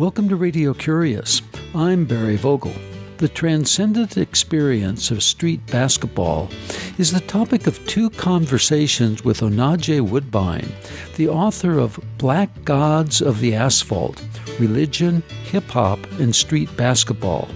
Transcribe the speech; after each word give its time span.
Welcome 0.00 0.30
to 0.30 0.36
Radio 0.36 0.72
Curious. 0.72 1.42
I'm 1.74 2.06
Barry 2.06 2.36
Vogel. 2.36 2.72
The 3.18 3.28
transcendent 3.28 4.16
experience 4.16 5.10
of 5.10 5.22
street 5.22 5.60
basketball 5.66 6.48
is 6.96 7.12
the 7.12 7.20
topic 7.20 7.66
of 7.66 7.86
two 7.86 8.08
conversations 8.08 9.22
with 9.26 9.40
Onaje 9.40 10.00
Woodbine, 10.00 10.72
the 11.16 11.28
author 11.28 11.78
of 11.78 12.00
Black 12.16 12.64
Gods 12.64 13.20
of 13.20 13.40
the 13.40 13.54
Asphalt 13.54 14.24
Religion, 14.58 15.22
Hip 15.50 15.64
Hop, 15.64 15.98
and 16.12 16.34
Street 16.34 16.74
Basketball. 16.78 17.46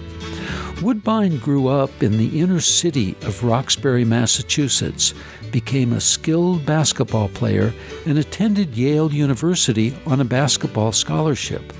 Woodbine 0.83 1.39
grew 1.39 1.67
up 1.67 2.03
in 2.03 2.15
the 2.15 2.39
inner 2.39 2.61
city 2.61 3.15
of 3.23 3.43
Roxbury, 3.43 4.05
Massachusetts, 4.05 5.15
became 5.51 5.93
a 5.93 5.99
skilled 5.99 6.63
basketball 6.63 7.29
player, 7.29 7.73
and 8.05 8.19
attended 8.19 8.77
Yale 8.77 9.11
University 9.11 9.97
on 10.05 10.21
a 10.21 10.25
basketball 10.25 10.91
scholarship. 10.91 11.73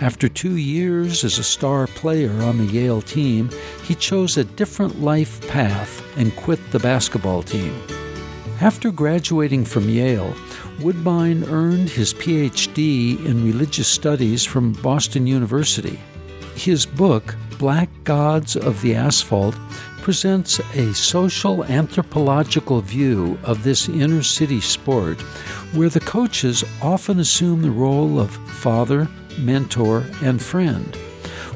After 0.00 0.30
two 0.30 0.56
years 0.56 1.24
as 1.24 1.38
a 1.38 1.44
star 1.44 1.86
player 1.86 2.32
on 2.40 2.56
the 2.56 2.72
Yale 2.72 3.02
team, 3.02 3.50
he 3.84 3.94
chose 3.94 4.38
a 4.38 4.44
different 4.44 5.02
life 5.02 5.46
path 5.48 6.02
and 6.16 6.34
quit 6.36 6.58
the 6.70 6.78
basketball 6.78 7.42
team. 7.42 7.78
After 8.62 8.90
graduating 8.90 9.66
from 9.66 9.90
Yale, 9.90 10.34
Woodbine 10.80 11.44
earned 11.44 11.90
his 11.90 12.14
PhD 12.14 13.22
in 13.26 13.44
religious 13.44 13.88
studies 13.88 14.42
from 14.42 14.72
Boston 14.72 15.26
University. 15.26 16.00
His 16.54 16.86
book, 16.86 17.36
Black 17.58 17.90
Gods 18.04 18.56
of 18.56 18.80
the 18.80 18.94
Asphalt, 18.94 19.54
presents 20.00 20.60
a 20.74 20.94
social 20.94 21.62
anthropological 21.64 22.80
view 22.80 23.38
of 23.44 23.62
this 23.62 23.86
inner 23.86 24.22
city 24.22 24.62
sport 24.62 25.20
where 25.74 25.90
the 25.90 26.00
coaches 26.00 26.64
often 26.80 27.20
assume 27.20 27.60
the 27.60 27.70
role 27.70 28.18
of 28.18 28.30
father, 28.30 29.06
mentor, 29.40 30.04
and 30.22 30.40
friend. 30.42 30.96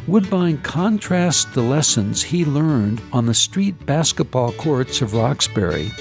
Woodbine 0.07 0.59
contrasts 0.59 1.45
the 1.47 1.63
lessons 1.63 2.23
he 2.23 2.45
learned 2.45 3.01
on 3.13 3.27
the 3.27 3.35
street 3.35 3.87
basketball 3.87 4.53
courts 4.53 5.01
of 5.01 5.15
Roxbury 5.15 5.93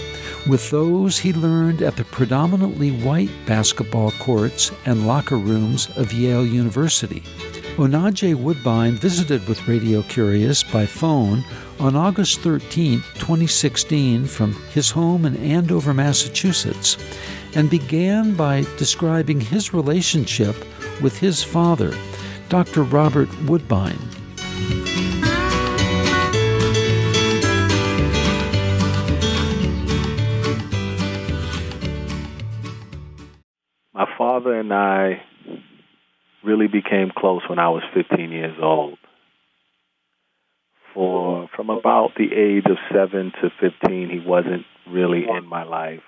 with 0.47 0.69
those 0.71 1.17
he 1.17 1.31
learned 1.31 1.81
at 1.81 1.95
the 1.95 2.03
predominantly 2.03 2.91
white 2.91 3.31
basketball 3.45 4.11
courts 4.11 4.71
and 4.85 5.07
locker 5.07 5.37
rooms 5.37 5.89
of 5.95 6.11
Yale 6.13 6.45
University. 6.45 7.21
Onaje 7.77 8.35
Woodbine 8.35 8.93
visited 8.93 9.47
with 9.47 9.67
Radio 9.67 10.01
Curious 10.03 10.63
by 10.63 10.85
phone 10.85 11.43
on 11.79 11.95
August 11.95 12.41
13, 12.41 12.99
2016, 13.15 14.25
from 14.25 14.53
his 14.73 14.91
home 14.91 15.25
in 15.25 15.35
Andover, 15.37 15.93
Massachusetts, 15.93 16.97
and 17.55 17.69
began 17.69 18.35
by 18.35 18.61
describing 18.77 19.39
his 19.39 19.73
relationship 19.73 20.55
with 21.01 21.17
his 21.17 21.43
father, 21.43 21.93
Dr. 22.49 22.83
Robert 22.83 23.29
Woodbine. 23.43 23.97
My 33.93 34.07
father 34.17 34.59
and 34.59 34.73
I 34.73 35.21
really 36.43 36.67
became 36.67 37.11
close 37.15 37.41
when 37.47 37.59
I 37.59 37.69
was 37.69 37.83
15 37.93 38.31
years 38.31 38.57
old. 38.61 38.97
For 40.93 41.49
from 41.55 41.69
about 41.69 42.11
the 42.17 42.33
age 42.33 42.65
of 42.65 42.77
7 42.91 43.31
to 43.41 43.49
15, 43.59 44.09
he 44.09 44.19
wasn't 44.19 44.65
really 44.87 45.25
in 45.27 45.45
my 45.45 45.63
life. 45.63 46.03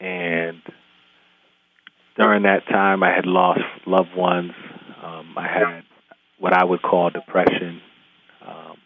And 0.00 0.62
during 2.16 2.42
that 2.42 2.66
time, 2.68 3.02
I 3.02 3.14
had 3.14 3.26
lost 3.26 3.60
loved 3.86 4.14
ones. 4.16 4.52
Um, 5.02 5.34
I 5.36 5.46
had 5.46 5.82
what 6.38 6.52
I 6.52 6.64
would 6.64 6.82
call 6.82 7.10
depression, 7.10 7.80
um, 8.46 8.76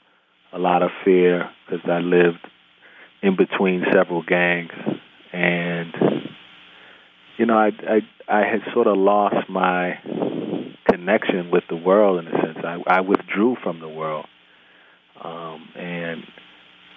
a 0.52 0.58
lot 0.58 0.82
of 0.82 0.90
fear 1.04 1.50
because 1.66 1.88
I 1.88 1.98
lived 1.98 2.38
in 3.22 3.36
between 3.36 3.84
several 3.92 4.22
gangs, 4.22 4.72
and 5.32 5.92
you 7.38 7.46
know, 7.46 7.56
I 7.56 7.70
I 7.88 8.00
I 8.28 8.38
had 8.40 8.60
sort 8.72 8.86
of 8.86 8.96
lost 8.96 9.48
my 9.48 9.98
connection 10.88 11.50
with 11.50 11.64
the 11.68 11.76
world 11.76 12.24
in 12.24 12.28
a 12.28 12.30
sense. 12.30 12.58
I, 12.64 12.78
I 12.86 13.00
withdrew 13.00 13.56
from 13.62 13.80
the 13.80 13.88
world, 13.88 14.26
um, 15.22 15.68
and 15.76 16.22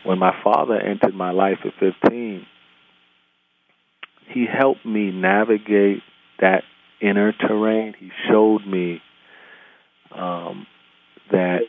when 0.04 0.20
my 0.20 0.36
father 0.44 0.80
entered 0.80 1.14
my 1.14 1.32
life 1.32 1.60
at 1.66 1.74
15, 1.80 2.46
he 4.30 4.46
helped 4.46 4.86
me 4.86 5.12
navigate 5.12 6.02
that 6.40 6.64
inner 7.02 7.32
terrain. 7.34 7.94
He 7.98 8.12
showed 8.30 8.66
me 8.66 9.02
um, 10.16 10.68
that 11.32 11.62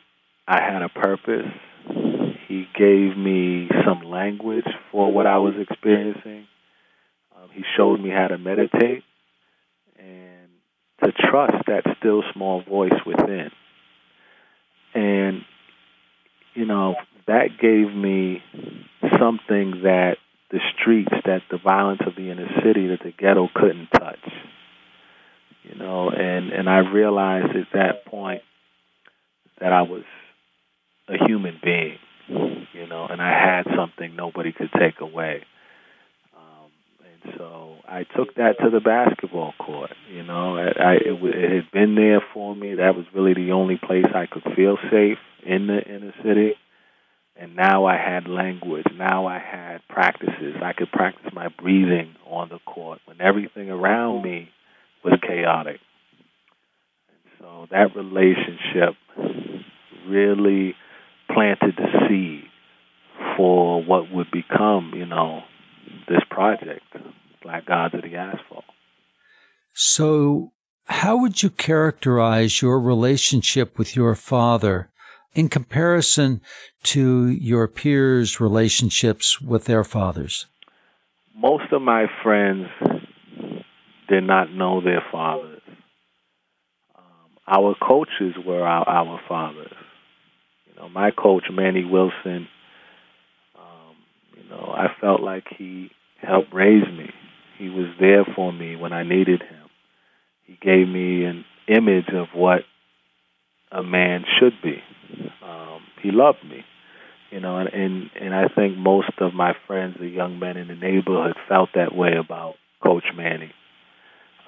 I 0.46 0.62
had 0.62 0.82
a 0.82 0.88
purpose. 0.88 1.46
He 2.48 2.66
gave 2.76 3.16
me 3.16 3.68
some 3.86 4.08
language 4.08 4.66
for 4.90 5.12
what 5.12 5.26
I 5.26 5.38
was 5.38 5.54
experiencing. 5.58 6.46
Um, 7.36 7.50
he 7.52 7.62
showed 7.76 8.00
me 8.00 8.10
how 8.10 8.28
to 8.28 8.38
meditate 8.38 9.04
and 9.98 10.48
to 11.02 11.12
trust 11.12 11.66
that 11.66 11.82
still 11.98 12.22
small 12.32 12.62
voice 12.62 12.98
within. 13.04 13.50
And, 14.94 15.42
you 16.54 16.64
know, 16.64 16.94
that 17.26 17.58
gave 17.60 17.94
me 17.94 18.42
something 19.18 19.82
that 19.82 20.16
the 20.50 20.60
streets, 20.80 21.12
that 21.26 21.42
the 21.50 21.58
violence 21.58 22.00
of 22.06 22.16
the 22.16 22.30
inner 22.30 22.48
city, 22.64 22.88
that 22.88 23.00
the 23.04 23.12
ghetto 23.12 23.48
couldn't 23.54 23.88
touch 23.92 24.18
you 25.68 25.74
know, 25.78 26.10
and 26.10 26.50
and 26.52 26.68
I 26.68 26.78
realized 26.78 27.54
at 27.56 27.72
that 27.74 28.04
point 28.06 28.42
that 29.60 29.72
I 29.72 29.82
was 29.82 30.04
a 31.08 31.24
human 31.26 31.58
being, 31.62 31.98
you 32.72 32.86
know, 32.86 33.06
and 33.08 33.20
I 33.20 33.30
had 33.30 33.66
something 33.76 34.14
nobody 34.14 34.52
could 34.52 34.70
take 34.78 35.00
away. 35.00 35.42
Um, 36.36 36.70
and 37.24 37.34
so 37.36 37.76
I 37.86 38.04
took 38.04 38.34
that 38.36 38.56
to 38.62 38.70
the 38.70 38.80
basketball 38.80 39.52
court. 39.58 39.90
You 40.12 40.22
know, 40.22 40.56
I, 40.56 40.68
I 40.80 40.92
it, 40.94 41.22
it 41.22 41.52
had 41.52 41.70
been 41.72 41.94
there 41.94 42.22
for 42.32 42.54
me. 42.54 42.74
That 42.76 42.96
was 42.96 43.06
really 43.14 43.34
the 43.34 43.52
only 43.52 43.76
place 43.76 44.06
I 44.14 44.26
could 44.26 44.44
feel 44.54 44.78
safe 44.90 45.18
in 45.44 45.66
the 45.66 45.82
inner 45.82 46.14
city. 46.22 46.54
And 47.36 47.54
now 47.54 47.86
I 47.86 47.96
had 47.96 48.26
language. 48.26 48.86
Now 48.96 49.26
I 49.26 49.38
had 49.38 49.78
practices. 49.88 50.56
I 50.60 50.72
could 50.72 50.90
practice 50.90 51.32
my 51.32 51.48
breathing 51.48 52.16
on 52.26 52.48
the 52.48 52.58
court 52.66 53.00
when 53.04 53.20
everything 53.20 53.70
around 53.70 54.22
me 54.22 54.50
was 55.10 55.20
chaotic. 55.26 55.80
And 57.08 57.18
so 57.40 57.66
that 57.70 57.94
relationship 57.96 58.94
really 60.06 60.74
planted 61.32 61.76
the 61.76 62.08
seed 62.08 62.44
for 63.36 63.82
what 63.82 64.10
would 64.12 64.30
become, 64.30 64.92
you 64.94 65.06
know, 65.06 65.42
this 66.08 66.22
project, 66.30 66.84
Black 67.42 67.66
Gods 67.66 67.94
of 67.94 68.02
the 68.02 68.16
Asphalt. 68.16 68.64
So, 69.74 70.52
how 70.86 71.18
would 71.18 71.42
you 71.42 71.50
characterize 71.50 72.62
your 72.62 72.80
relationship 72.80 73.78
with 73.78 73.94
your 73.94 74.14
father 74.14 74.90
in 75.34 75.48
comparison 75.48 76.40
to 76.84 77.28
your 77.28 77.68
peers' 77.68 78.40
relationships 78.40 79.40
with 79.40 79.66
their 79.66 79.84
fathers? 79.84 80.46
Most 81.36 81.72
of 81.72 81.82
my 81.82 82.06
friends 82.22 82.66
did 84.08 84.24
not 84.24 84.52
know 84.52 84.80
their 84.80 85.02
fathers. 85.12 85.62
Um, 86.96 87.30
our 87.46 87.74
coaches 87.80 88.34
were 88.44 88.62
our, 88.62 88.88
our 88.88 89.20
fathers. 89.28 89.74
You 90.66 90.80
know, 90.80 90.88
my 90.88 91.10
coach 91.10 91.44
Manny 91.50 91.84
Wilson. 91.84 92.48
Um, 93.56 93.96
you 94.36 94.48
know, 94.48 94.74
I 94.76 94.88
felt 95.00 95.20
like 95.20 95.44
he 95.56 95.90
helped 96.20 96.52
raise 96.52 96.86
me. 96.86 97.10
He 97.58 97.68
was 97.68 97.88
there 98.00 98.24
for 98.36 98.52
me 98.52 98.76
when 98.76 98.92
I 98.92 99.02
needed 99.02 99.42
him. 99.42 99.68
He 100.44 100.58
gave 100.60 100.88
me 100.88 101.24
an 101.24 101.44
image 101.66 102.08
of 102.14 102.28
what 102.34 102.62
a 103.70 103.82
man 103.82 104.24
should 104.38 104.54
be. 104.62 104.82
Um, 105.42 105.82
he 106.02 106.10
loved 106.10 106.44
me, 106.44 106.64
you 107.30 107.40
know, 107.40 107.58
and, 107.58 107.68
and 107.68 108.10
and 108.20 108.34
I 108.34 108.48
think 108.48 108.76
most 108.76 109.10
of 109.20 109.34
my 109.34 109.54
friends, 109.66 109.96
the 109.98 110.08
young 110.08 110.38
men 110.38 110.56
in 110.56 110.68
the 110.68 110.74
neighborhood, 110.74 111.34
felt 111.48 111.70
that 111.74 111.94
way 111.94 112.12
about 112.18 112.54
Coach 112.82 113.04
Manny. 113.16 113.52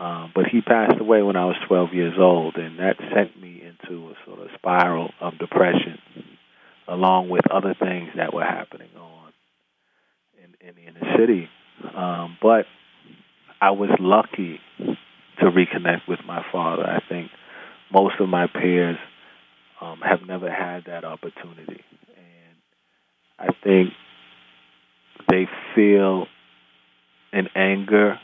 Um, 0.00 0.32
but 0.35 0.47
he 0.47 0.62
passed 0.62 0.99
away 0.99 1.20
when 1.20 1.37
I 1.37 1.44
was 1.44 1.56
12 1.69 1.93
years 1.93 2.14
old, 2.19 2.56
and 2.56 2.79
that 2.79 2.97
sent 3.14 3.38
me 3.38 3.62
into 3.62 4.08
a 4.08 4.14
sort 4.25 4.41
of 4.41 4.49
spiral 4.55 5.11
of 5.20 5.37
depression, 5.38 5.99
along 6.88 7.29
with 7.29 7.43
other 7.50 7.75
things 7.79 8.08
that 8.17 8.32
were 8.32 8.44
happening 8.44 8.88
on 8.99 9.32
in, 10.43 10.69
in 10.69 10.75
the 10.75 10.88
inner 10.88 11.17
city. 11.19 11.49
Um, 11.94 12.38
but 12.41 12.64
I 13.61 13.73
was 13.73 13.91
lucky 14.00 14.58
to 14.79 15.44
reconnect 15.44 16.08
with 16.08 16.20
my 16.26 16.43
father. 16.50 16.85
I 16.85 17.00
think 17.06 17.31
most 17.93 18.14
of 18.20 18.29
my 18.31 18.47
peers 18.47 18.97
um, 19.82 20.00
have 20.00 20.26
never 20.26 20.50
had 20.50 20.85
that 20.87 21.05
opportunity, 21.05 21.85
and 22.17 22.56
I 23.38 23.49
think 23.62 23.91
they 25.29 25.47
feel 25.75 26.26
an 27.35 27.49
anger 27.55 28.19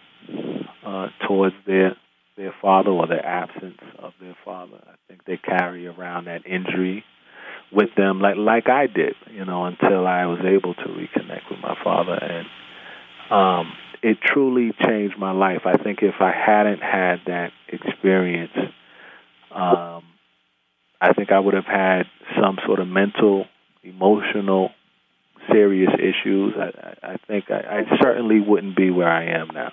uh, 0.86 1.08
towards 1.26 1.54
their 1.66 1.96
their 2.36 2.54
father 2.60 2.90
or 2.90 3.06
the 3.06 3.24
absence 3.24 3.80
of 3.98 4.12
their 4.20 4.36
father. 4.44 4.78
I 4.86 4.94
think 5.08 5.24
they 5.24 5.38
carry 5.38 5.86
around 5.86 6.26
that 6.26 6.46
injury 6.46 7.02
with 7.72 7.88
them, 7.96 8.20
like 8.20 8.36
like 8.36 8.68
I 8.68 8.86
did, 8.86 9.14
you 9.32 9.44
know, 9.44 9.64
until 9.64 10.06
I 10.06 10.26
was 10.26 10.40
able 10.44 10.74
to 10.74 10.84
reconnect 10.84 11.50
with 11.50 11.60
my 11.60 11.74
father, 11.82 12.14
and 12.14 12.46
um, 13.30 13.72
it 14.02 14.18
truly 14.24 14.72
changed 14.86 15.18
my 15.18 15.32
life. 15.32 15.62
I 15.64 15.76
think 15.82 15.98
if 16.02 16.14
I 16.20 16.32
hadn't 16.32 16.80
had 16.80 17.16
that 17.26 17.50
experience, 17.68 18.52
um, 19.50 20.04
I 21.00 21.12
think 21.16 21.32
I 21.32 21.40
would 21.40 21.54
have 21.54 21.66
had 21.66 22.02
some 22.40 22.58
sort 22.64 22.78
of 22.78 22.86
mental, 22.86 23.46
emotional, 23.82 24.70
serious 25.50 25.90
issues. 25.94 26.54
I, 26.56 27.14
I 27.14 27.16
think 27.26 27.46
I, 27.50 27.80
I 27.80 27.96
certainly 28.00 28.40
wouldn't 28.40 28.76
be 28.76 28.90
where 28.90 29.10
I 29.10 29.40
am 29.40 29.48
now. 29.52 29.72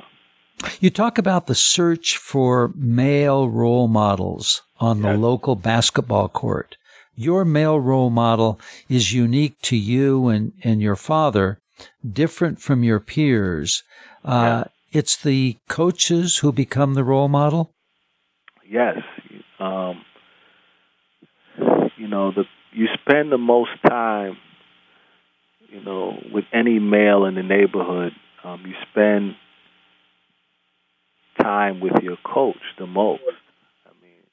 You 0.80 0.90
talk 0.90 1.18
about 1.18 1.48
the 1.48 1.56
search 1.56 2.18
for 2.18 2.72
male 2.76 3.50
role 3.50 3.88
models 3.88 4.62
on 4.80 5.02
the 5.02 5.18
local 5.18 5.56
basketball 5.56 6.30
court. 6.30 6.78
Your 7.16 7.46
male 7.46 7.80
role 7.80 8.10
model 8.10 8.60
is 8.90 9.14
unique 9.14 9.60
to 9.64 9.78
you 9.78 10.28
and, 10.30 10.54
and 10.64 10.82
your 10.82 10.96
father, 10.96 11.60
different 12.10 12.60
from 12.60 12.84
your 12.84 13.00
peers. 13.00 13.84
Uh, 14.26 14.66
It's 14.92 15.18
the 15.18 15.58
coaches 15.70 16.38
who 16.38 16.52
become 16.52 16.94
the 16.94 17.04
role 17.04 17.28
model? 17.28 17.74
Yes. 18.70 18.98
Um, 19.60 20.06
you 21.98 22.08
know, 22.08 22.32
the 22.32 22.46
you 22.72 22.88
spend 23.02 23.32
the 23.32 23.38
most 23.38 23.72
time, 23.88 24.38
you 25.70 25.84
know, 25.84 26.18
with 26.32 26.46
any 26.54 26.80
male 26.80 27.26
in 27.26 27.36
the 27.36 27.44
neighborhood. 27.44 28.14
Um, 28.44 28.64
you 28.66 28.74
spend 28.92 29.36
time 31.42 31.80
with 31.80 32.02
your 32.02 32.18
coach 32.24 32.62
the 32.78 32.88
most. 32.88 33.22
I 33.86 33.92
mean, 34.02 34.24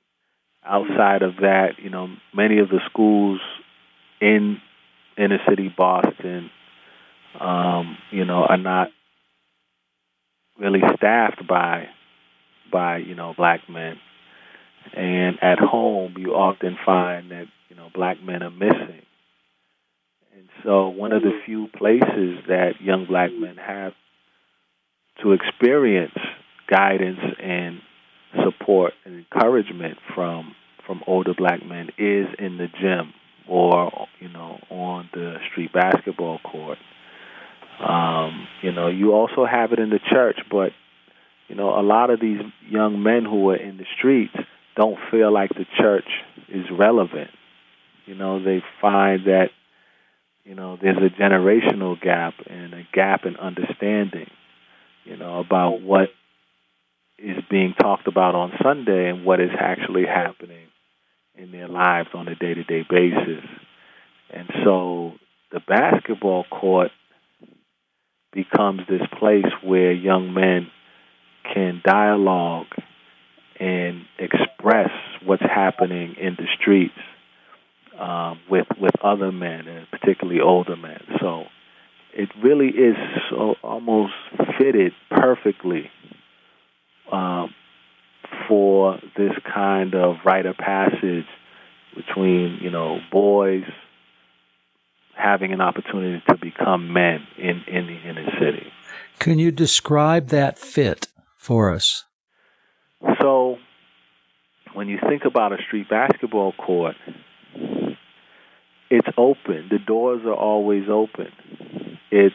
outside 0.65 1.23
of 1.23 1.37
that, 1.37 1.75
you 1.83 1.91
know, 1.91 2.09
many 2.35 2.59
of 2.59 2.69
the 2.69 2.81
schools 2.91 3.41
in 4.21 4.61
inner 5.17 5.39
city 5.49 5.73
Boston, 5.77 6.51
um, 7.39 7.97
you 8.11 8.25
know, 8.25 8.45
are 8.45 8.57
not 8.57 8.89
really 10.59 10.81
staffed 10.97 11.47
by 11.47 11.87
by 12.71 12.99
you 12.99 13.15
know 13.15 13.35
black 13.37 13.69
men. 13.69 13.97
And 14.95 15.39
at 15.43 15.59
home, 15.59 16.15
you 16.19 16.35
often 16.35 16.77
find 16.85 17.31
that 17.31 17.47
you 17.69 17.77
know 17.77 17.89
black 17.95 18.23
men 18.23 18.43
are 18.43 18.51
missing. 18.51 19.03
And 20.37 20.49
so, 20.65 20.89
one 20.89 21.13
of 21.13 21.23
the 21.23 21.41
few 21.45 21.69
places 21.77 22.39
that 22.49 22.81
young 22.81 23.07
black 23.07 23.31
men 23.33 23.57
have 23.57 23.93
to 25.23 25.33
experience 25.33 26.17
guidance 26.71 27.19
and 27.43 27.81
support 28.45 28.93
and 29.05 29.15
encouragement 29.17 29.99
from 30.15 30.55
from 30.87 31.03
older 31.07 31.35
black 31.35 31.65
men 31.65 31.91
is 31.99 32.27
in 32.39 32.57
the 32.57 32.67
gym 32.81 33.13
or 33.49 34.07
you 34.21 34.29
know 34.29 34.59
on 34.71 35.09
the 35.13 35.37
street 35.51 35.73
basketball 35.73 36.39
court. 36.39 36.79
Um, 37.87 38.47
you 38.63 38.73
know, 38.73 38.89
you 38.89 39.13
also 39.13 39.47
have 39.47 39.73
it 39.73 39.79
in 39.79 39.91
the 39.91 40.01
church, 40.11 40.39
but 40.51 40.73
you 41.49 41.57
know, 41.57 41.79
a 41.79 41.83
lot 41.83 42.11
of 42.11 42.21
these 42.21 42.41
young 42.69 43.03
men 43.03 43.25
who 43.25 43.51
are 43.51 43.57
in 43.57 43.77
the 43.77 43.87
streets 43.99 44.35
don't 44.77 44.99
feel 45.11 45.33
like 45.33 45.51
the 45.51 45.67
church 45.79 46.07
is 46.49 46.65
relevant. 46.71 47.31
You 48.07 48.15
know, 48.15 48.43
they 48.43 48.63
find 48.81 49.27
that 49.27 49.49
you 50.45 50.55
know 50.55 50.79
there's 50.81 50.99
a 50.99 51.21
generational 51.21 52.01
gap 52.01 52.35
and 52.47 52.75
a 52.75 52.87
gap 52.93 53.25
in 53.25 53.37
understanding. 53.37 54.31
You 55.05 55.17
know 55.17 55.41
about 55.41 55.81
what 55.83 56.11
is 57.23 57.37
being 57.51 57.75
talked 57.81 58.07
about 58.09 58.35
on 58.35 58.53
Sunday 58.63 59.11
and 59.11 59.25
what 59.25 59.41
is 59.41 59.51
actually 59.59 60.05
happening 60.07 60.67
in 61.35 61.53
their 61.53 61.69
lives 61.69 62.09
on 62.15 62.29
a 62.29 62.35
day 62.35 62.55
to 62.55 62.65
day 62.65 62.85
basis. 62.89 63.45
And 64.33 64.49
so 64.65 65.13
the 65.53 65.61
basketball 65.61 66.45
court 66.51 66.91
becomes 68.33 68.81
this 68.89 69.03
place 69.19 69.53
where 69.63 69.93
young 69.93 70.33
men 70.33 70.69
can 71.53 71.83
dialogue 71.85 72.69
and 73.59 74.03
express 74.19 74.91
what's 75.25 75.43
happening 75.43 76.15
in 76.19 76.37
the 76.37 76.47
streets 76.59 76.95
um, 77.99 78.39
with 78.49 78.67
with 78.81 78.95
other 79.03 79.33
men 79.33 79.69
and 79.69 79.87
particularly 79.91 80.41
older 80.41 80.77
men. 80.77 81.03
So 81.21 81.45
it 82.15 82.31
really 82.43 82.69
is 82.69 82.97
so 83.29 83.57
almost 83.63 84.13
fitted 84.59 84.93
perfectly 85.11 85.91
um, 87.13 87.55
for 88.49 88.99
this 89.17 89.33
kind 89.53 89.95
of 89.95 90.17
rite 90.25 90.47
of 90.47 90.57
passage 90.57 91.27
between 91.97 92.59
you 92.61 92.71
know 92.71 92.99
boys 93.11 93.65
having 95.15 95.53
an 95.53 95.61
opportunity 95.61 96.23
to 96.29 96.37
become 96.37 96.93
men 96.93 97.27
in 97.39 97.63
in 97.67 97.87
the 97.87 98.09
inner 98.09 98.31
city. 98.39 98.67
Can 99.19 99.39
you 99.39 99.51
describe 99.51 100.29
that 100.29 100.59
fit 100.59 101.09
for 101.37 101.75
us? 101.75 102.05
So, 103.21 103.57
when 104.75 104.89
you 104.89 104.99
think 105.09 105.25
about 105.25 105.53
a 105.53 105.57
street 105.67 105.89
basketball 105.89 106.53
court, 106.53 106.97
it's 108.91 109.09
open. 109.17 109.69
The 109.71 109.79
doors 109.79 110.23
are 110.25 110.35
always 110.35 110.85
open. 110.91 111.29
It's 112.11 112.35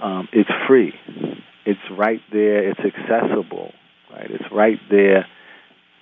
um, 0.00 0.28
it's 0.32 0.50
free. 0.66 0.94
It's 1.64 1.80
right 1.96 2.20
there. 2.32 2.70
It's 2.70 2.80
accessible. 2.80 3.72
Right. 4.10 4.30
It's 4.30 4.44
right 4.52 4.78
there 4.90 5.26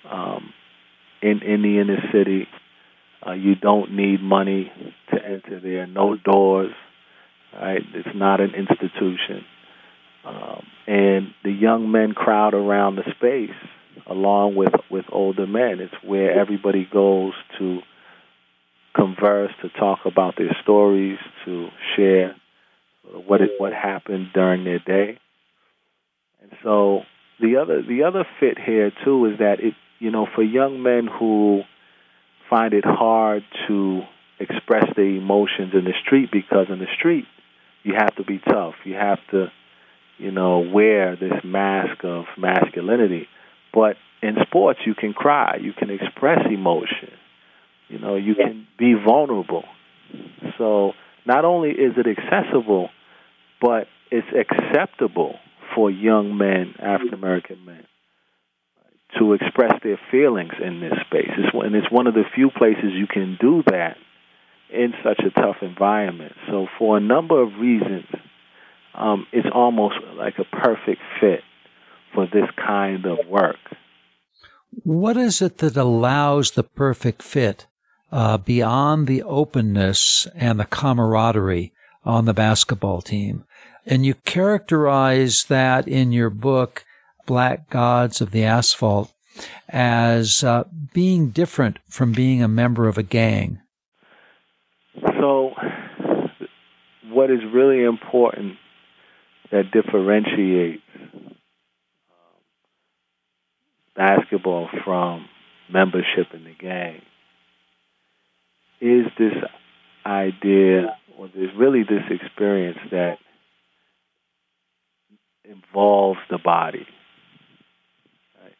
um, 0.09 0.53
in 1.21 1.41
in 1.43 1.61
the 1.61 1.79
inner 1.79 2.01
city. 2.11 2.47
Uh, 3.25 3.33
you 3.33 3.55
don't 3.55 3.95
need 3.95 4.21
money 4.21 4.71
to 5.13 5.23
enter 5.23 5.59
there. 5.59 5.87
No 5.87 6.17
doors. 6.17 6.71
Right. 7.53 7.81
It's 7.93 8.15
not 8.15 8.41
an 8.41 8.51
institution. 8.55 9.45
Um, 10.25 10.63
and 10.87 11.33
the 11.43 11.51
young 11.51 11.91
men 11.91 12.13
crowd 12.13 12.53
around 12.53 12.95
the 12.95 13.03
space 13.15 13.55
along 14.07 14.55
with 14.55 14.73
with 14.89 15.05
older 15.11 15.47
men. 15.47 15.79
It's 15.79 15.93
where 16.03 16.39
everybody 16.39 16.87
goes 16.91 17.33
to 17.59 17.79
converse, 18.95 19.51
to 19.61 19.69
talk 19.69 19.99
about 20.05 20.35
their 20.37 20.55
stories, 20.61 21.17
to 21.45 21.69
share 21.95 22.35
what 23.25 23.41
it, 23.41 23.51
what 23.57 23.73
happened 23.73 24.27
during 24.33 24.63
their 24.63 24.79
day. 24.79 25.17
So 26.63 27.01
the 27.39 27.57
other 27.57 27.81
the 27.81 28.03
other 28.03 28.25
fit 28.39 28.57
here 28.59 28.91
too 29.03 29.25
is 29.25 29.39
that 29.39 29.59
it 29.59 29.73
you 29.99 30.11
know 30.11 30.27
for 30.33 30.43
young 30.43 30.81
men 30.81 31.07
who 31.07 31.61
find 32.49 32.73
it 32.73 32.85
hard 32.85 33.43
to 33.67 34.01
express 34.39 34.85
their 34.95 35.05
emotions 35.05 35.73
in 35.73 35.85
the 35.85 35.93
street 36.05 36.29
because 36.31 36.67
in 36.69 36.79
the 36.79 36.87
street 36.97 37.25
you 37.83 37.93
have 37.97 38.15
to 38.15 38.23
be 38.23 38.39
tough. 38.39 38.75
You 38.83 38.95
have 38.95 39.19
to 39.31 39.51
you 40.17 40.31
know 40.31 40.59
wear 40.59 41.15
this 41.15 41.43
mask 41.43 42.03
of 42.03 42.25
masculinity. 42.37 43.27
But 43.73 43.95
in 44.21 44.35
sports 44.45 44.79
you 44.85 44.93
can 44.93 45.13
cry, 45.13 45.57
you 45.61 45.73
can 45.73 45.89
express 45.89 46.45
emotion. 46.45 47.11
You 47.87 47.99
know, 47.99 48.15
you 48.15 48.35
can 48.35 48.67
be 48.77 48.93
vulnerable. 48.93 49.65
So 50.57 50.93
not 51.25 51.43
only 51.43 51.71
is 51.71 51.93
it 51.97 52.07
accessible, 52.07 52.89
but 53.59 53.87
it's 54.09 54.27
acceptable 54.33 55.35
for 55.75 55.89
young 55.89 56.37
men, 56.37 56.75
African 56.79 57.13
American 57.13 57.65
men, 57.65 57.85
to 59.19 59.33
express 59.33 59.73
their 59.83 59.99
feelings 60.09 60.53
in 60.63 60.79
this 60.79 60.93
space. 61.05 61.29
It's, 61.37 61.53
and 61.53 61.75
it's 61.75 61.91
one 61.91 62.07
of 62.07 62.13
the 62.13 62.23
few 62.33 62.49
places 62.49 62.93
you 62.93 63.07
can 63.07 63.37
do 63.39 63.63
that 63.67 63.97
in 64.71 64.93
such 65.03 65.19
a 65.19 65.31
tough 65.31 65.57
environment. 65.61 66.33
So, 66.49 66.67
for 66.79 66.97
a 66.97 67.01
number 67.01 67.41
of 67.41 67.59
reasons, 67.59 68.05
um, 68.93 69.27
it's 69.31 69.47
almost 69.53 69.95
like 70.15 70.35
a 70.39 70.45
perfect 70.45 71.01
fit 71.19 71.41
for 72.13 72.25
this 72.25 72.49
kind 72.55 73.05
of 73.05 73.19
work. 73.27 73.57
What 74.83 75.17
is 75.17 75.41
it 75.41 75.57
that 75.57 75.75
allows 75.75 76.51
the 76.51 76.63
perfect 76.63 77.21
fit 77.21 77.67
uh, 78.11 78.37
beyond 78.37 79.07
the 79.07 79.23
openness 79.23 80.27
and 80.35 80.59
the 80.59 80.65
camaraderie 80.65 81.73
on 82.03 82.25
the 82.25 82.33
basketball 82.33 83.01
team? 83.01 83.43
And 83.85 84.05
you 84.05 84.13
characterize 84.13 85.45
that 85.45 85.87
in 85.87 86.11
your 86.11 86.29
book, 86.29 86.85
Black 87.25 87.69
Gods 87.69 88.21
of 88.21 88.31
the 88.31 88.43
Asphalt, 88.43 89.11
as 89.69 90.43
uh, 90.43 90.65
being 90.93 91.29
different 91.29 91.79
from 91.87 92.11
being 92.11 92.43
a 92.43 92.47
member 92.47 92.87
of 92.87 92.97
a 92.97 93.03
gang. 93.03 93.61
So, 95.19 95.51
what 97.09 97.31
is 97.31 97.39
really 97.53 97.83
important 97.83 98.57
that 99.51 99.71
differentiates 99.71 100.83
um, 100.95 101.21
basketball 103.95 104.69
from 104.83 105.27
membership 105.71 106.27
in 106.33 106.43
the 106.43 106.53
gang 106.59 107.01
is 108.81 109.05
this 109.17 109.33
idea, 110.05 110.97
or 111.17 111.29
there's 111.33 111.55
really 111.55 111.83
this 111.83 112.03
experience 112.09 112.79
that 112.91 113.19
involves 115.51 116.19
the 116.29 116.37
body. 116.37 116.87
Right? 118.41 118.53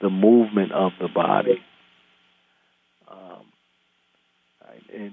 the 0.00 0.10
movement 0.10 0.72
of 0.72 0.92
the 1.00 1.08
body. 1.08 1.60
Um, 3.08 3.44
in 4.92 5.12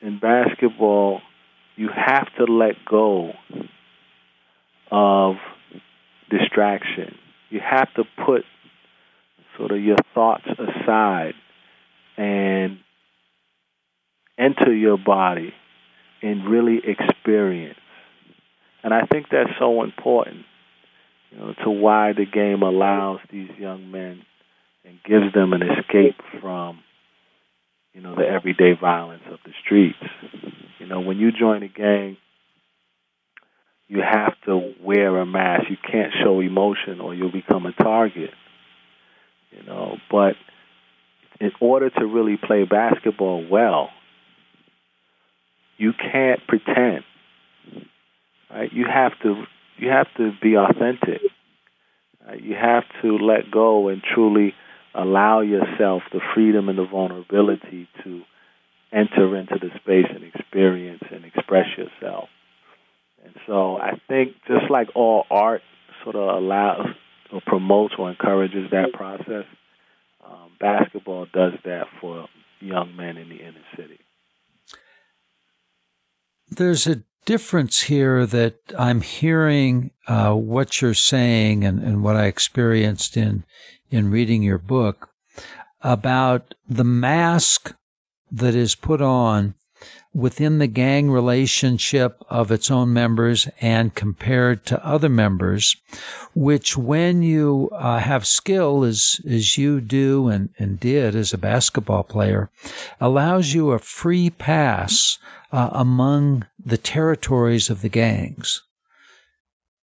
in 0.00 0.18
basketball, 0.18 1.20
you 1.76 1.88
have 1.94 2.26
to 2.36 2.44
let 2.44 2.76
go 2.88 3.32
of 4.90 5.36
distraction. 6.30 7.16
You 7.50 7.60
have 7.60 7.92
to 7.94 8.04
put 8.24 8.44
sort 9.56 9.72
of 9.72 9.80
your 9.80 9.96
thoughts 10.14 10.46
aside 10.46 11.34
and 12.16 12.78
enter 14.38 14.72
your 14.74 14.98
body 14.98 15.52
and 16.22 16.48
really 16.48 16.80
experience. 16.84 17.78
And 18.88 18.94
I 18.94 19.04
think 19.04 19.26
that's 19.30 19.50
so 19.58 19.82
important, 19.82 20.46
you 21.30 21.36
know, 21.36 21.52
to 21.62 21.68
why 21.68 22.14
the 22.14 22.24
game 22.24 22.62
allows 22.62 23.20
these 23.30 23.50
young 23.58 23.90
men 23.90 24.22
and 24.82 24.98
gives 25.04 25.30
them 25.34 25.52
an 25.52 25.60
escape 25.60 26.14
from, 26.40 26.78
you 27.92 28.00
know, 28.00 28.14
the 28.14 28.26
everyday 28.26 28.72
violence 28.80 29.24
of 29.30 29.40
the 29.44 29.52
streets. 29.62 29.98
You 30.78 30.86
know, 30.86 31.00
when 31.00 31.18
you 31.18 31.32
join 31.32 31.62
a 31.62 31.68
gang, 31.68 32.16
you 33.88 34.00
have 34.00 34.32
to 34.46 34.72
wear 34.82 35.18
a 35.18 35.26
mask. 35.26 35.64
You 35.68 35.76
can't 35.76 36.14
show 36.24 36.40
emotion 36.40 37.02
or 37.02 37.14
you'll 37.14 37.30
become 37.30 37.66
a 37.66 37.72
target. 37.72 38.30
You 39.50 39.64
know, 39.64 39.98
but 40.10 40.36
in 41.42 41.52
order 41.60 41.90
to 41.90 42.06
really 42.06 42.38
play 42.42 42.64
basketball 42.64 43.46
well, 43.46 43.90
you 45.76 45.92
can't 45.92 46.40
pretend. 46.46 47.04
Right? 48.50 48.72
You 48.72 48.86
have 48.86 49.12
to 49.22 49.44
you 49.76 49.88
have 49.90 50.06
to 50.16 50.32
be 50.42 50.56
authentic. 50.56 51.20
Right? 52.26 52.42
You 52.42 52.54
have 52.54 52.84
to 53.02 53.18
let 53.18 53.50
go 53.50 53.88
and 53.88 54.02
truly 54.02 54.54
allow 54.94 55.40
yourself 55.40 56.02
the 56.12 56.20
freedom 56.34 56.68
and 56.68 56.78
the 56.78 56.86
vulnerability 56.86 57.88
to 58.04 58.22
enter 58.92 59.36
into 59.36 59.56
the 59.60 59.70
space 59.80 60.06
and 60.10 60.24
experience 60.24 61.02
and 61.10 61.24
express 61.24 61.66
yourself. 61.76 62.28
And 63.24 63.34
so 63.46 63.76
I 63.76 64.00
think 64.08 64.34
just 64.46 64.70
like 64.70 64.88
all 64.94 65.24
art 65.30 65.62
sort 66.02 66.16
of 66.16 66.42
allows 66.42 66.86
or 67.32 67.42
promotes 67.44 67.94
or 67.98 68.10
encourages 68.10 68.70
that 68.70 68.92
process, 68.92 69.44
um, 70.24 70.50
basketball 70.58 71.26
does 71.32 71.52
that 71.64 71.86
for 72.00 72.26
young 72.60 72.96
men 72.96 73.16
in 73.16 73.28
the 73.28 73.36
inner 73.36 73.64
city. 73.76 73.98
There's 76.50 76.86
a 76.86 77.02
difference 77.24 77.82
here 77.82 78.26
that 78.26 78.56
I'm 78.78 79.00
hearing 79.00 79.90
uh, 80.06 80.34
what 80.34 80.80
you're 80.80 80.94
saying 80.94 81.64
and, 81.64 81.82
and 81.82 82.02
what 82.02 82.16
I 82.16 82.24
experienced 82.24 83.16
in 83.16 83.44
in 83.90 84.10
reading 84.10 84.42
your 84.42 84.58
book 84.58 85.10
about 85.80 86.54
the 86.68 86.84
mask 86.84 87.74
that 88.30 88.54
is 88.54 88.74
put 88.74 89.00
on 89.00 89.54
within 90.14 90.58
the 90.58 90.66
gang 90.66 91.10
relationship 91.10 92.22
of 92.28 92.50
its 92.50 92.70
own 92.70 92.92
members 92.92 93.48
and 93.60 93.94
compared 93.94 94.64
to 94.66 94.84
other 94.84 95.08
members, 95.08 95.76
which 96.34 96.76
when 96.76 97.22
you 97.22 97.68
uh, 97.72 97.98
have 97.98 98.26
skill 98.26 98.84
as, 98.84 99.20
as 99.28 99.58
you 99.58 99.80
do 99.80 100.28
and, 100.28 100.50
and 100.58 100.80
did 100.80 101.14
as 101.14 101.32
a 101.32 101.38
basketball 101.38 102.02
player, 102.02 102.50
allows 103.00 103.54
you 103.54 103.70
a 103.70 103.78
free 103.78 104.30
pass 104.30 105.18
uh, 105.52 105.70
among 105.72 106.46
the 106.58 106.78
territories 106.78 107.70
of 107.70 107.82
the 107.82 107.88
gangs. 107.88 108.62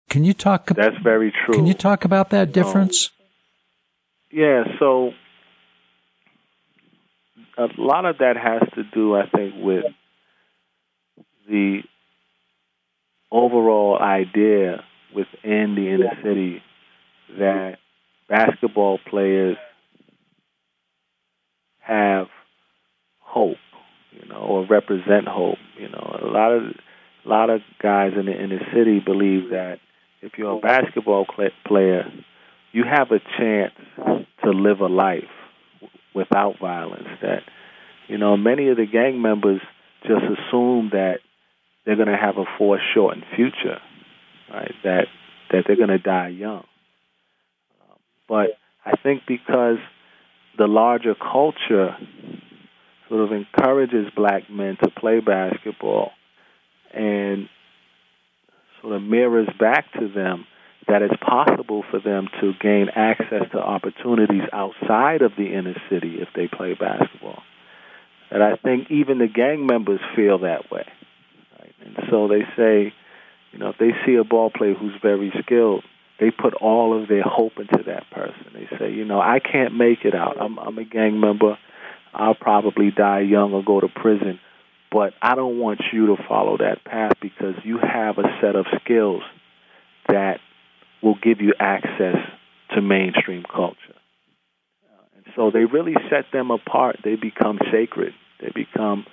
Can 0.10 0.24
you 0.24 0.34
talk? 0.34 0.67
That's 0.67 0.98
very 1.03 1.34
true. 1.46 1.55
Can 1.55 1.65
you 1.65 1.74
talk 1.74 2.05
about 2.05 2.29
that 2.29 2.51
difference? 2.51 3.08
Um, 3.08 4.38
yeah. 4.39 4.63
So 4.79 5.12
a 7.58 7.67
lot 7.77 8.05
of 8.05 8.20
that 8.20 8.38
has 8.38 8.62
to 8.75 8.84
do, 8.94 9.15
I 9.15 9.27
think, 9.29 9.55
with 9.58 9.86
the 11.47 11.81
overall 13.31 13.97
idea 13.99 14.83
within 15.13 15.75
the 15.75 15.89
inner 15.89 16.15
city 16.23 16.61
that 17.37 17.77
basketball 18.29 18.99
players 19.09 19.57
have 21.79 22.27
hope, 23.19 23.57
you 24.11 24.27
know, 24.27 24.37
or 24.37 24.65
represent 24.65 25.27
hope. 25.27 25.57
You 25.77 25.89
know, 25.89 26.19
a 26.21 26.25
lot 26.25 26.51
of 26.51 26.63
a 27.25 27.29
lot 27.29 27.49
of 27.49 27.61
guys 27.81 28.13
in 28.17 28.25
the 28.25 28.33
inner 28.33 28.59
city 28.73 28.99
believe 28.99 29.49
that 29.49 29.79
if 30.21 30.33
you're 30.37 30.57
a 30.57 30.61
basketball 30.61 31.25
player, 31.65 32.11
you 32.71 32.83
have 32.83 33.11
a 33.11 33.19
chance 33.37 33.73
to 34.43 34.51
live 34.51 34.79
a 34.79 34.87
life 34.87 35.23
without 36.13 36.59
violence. 36.59 37.07
That 37.21 37.41
you 38.07 38.17
know, 38.17 38.37
many 38.37 38.69
of 38.69 38.77
the 38.77 38.85
gang 38.85 39.21
members 39.21 39.61
just 40.03 40.23
assume 40.23 40.89
that 40.93 41.19
they're 41.86 41.96
going 41.96 42.08
to 42.08 42.18
have 42.18 42.38
a 42.38 42.46
foreshortened 42.58 43.24
future, 43.36 43.80
right? 44.51 44.74
That 44.84 45.08
that 45.51 45.65
they're 45.68 45.75
going 45.75 45.89
to 45.89 46.00
die 46.00 46.30
young. 46.30 46.65
But 48.27 48.51
I 48.84 48.96
think 49.01 49.24
because 49.27 49.77
the 50.58 50.68
larger 50.68 51.15
culture 51.15 51.96
sort 53.10 53.22
of 53.22 53.32
encourages 53.32 54.08
black 54.15 54.50
men 54.50 54.77
to 54.84 54.89
play 54.89 55.20
basketball 55.20 56.12
and 56.94 57.48
sort 58.82 58.96
of 58.96 59.04
mirrors 59.04 59.50
back 59.60 59.92
to 59.94 60.08
them 60.08 60.46
that 60.88 61.01
it's 61.01 61.15
possible 61.22 61.84
for 61.89 62.00
them 62.00 62.27
to 62.39 62.54
gain 62.62 62.88
access 62.96 63.44
to 63.51 63.58
opportunities 63.58 64.44
outside 64.54 65.22
of 65.22 65.32
the 65.38 65.54
inner 65.54 65.75
city 65.89 66.18
if 66.20 66.30
they 66.36 66.48
play 66.48 66.74
basketball. 66.74 67.42
And 68.30 68.44
I 68.44 68.56
think 68.56 68.92
even 68.92 69.18
the 69.18 69.27
gang 69.27 69.65
members 69.65 70.00
feel 70.15 70.39
that 70.39 70.72
way. 70.72 70.86
And 71.86 71.96
so 72.10 72.27
they 72.27 72.42
say, 72.58 72.94
you 73.51 73.60
know, 73.60 73.70
if 73.70 73.77
they 73.77 73.92
see 74.06 74.15
a 74.15 74.24
ball 74.24 74.50
player 74.50 74.74
who's 74.74 74.96
very 75.01 75.32
skilled, 75.42 75.84
they 76.20 76.32
put 76.32 76.54
all 76.56 77.00
of 77.00 77.08
their 77.08 77.24
hope 77.24 77.54
into 77.58 77.84
that 77.86 78.10
person. 78.12 78.46
They 78.54 78.68
say, 78.77 78.92
you 78.92 79.06
know, 79.06 79.20
I 79.20 79.39
can't 79.39 79.75
make 79.75 80.04
it 80.04 80.15
out. 80.15 80.38
I'm 80.39 80.58
I'm 80.60 80.77
a 80.77 80.86
gang 80.86 81.20
member. 81.20 81.58
I'll 82.13 82.36
probably 82.36 82.92
die 82.92 83.22
young 83.22 83.54
or 83.54 83.63
go 83.63 83.82
to 83.82 83.89
prison, 83.89 84.39
but 84.92 85.13
I 85.22 85.36
don't 85.36 85.60
want 85.60 85.82
you 85.92 86.08
to 86.08 86.15
follow 86.27 86.58
that 86.58 86.86
path 86.86 87.13
because 87.22 87.56
you 87.63 87.77
have 87.77 88.18
a 88.18 88.24
set 88.42 88.56
of 88.56 88.65
skills 88.82 89.22
that 90.08 90.39
will 91.04 91.18
give 91.22 91.42
you 91.42 91.54
access 91.60 92.15
to 92.74 92.82
mainstream 92.82 93.44
culture. 93.44 93.77
And 95.15 95.25
so 95.36 95.51
they 95.51 95.65
really 95.65 95.96
set 96.10 96.25
them 96.32 96.51
apart. 96.51 97.00
They 97.04 97.15
become 97.15 97.60
sacred. 97.72 98.13
They 98.39 98.51
become 98.56 99.06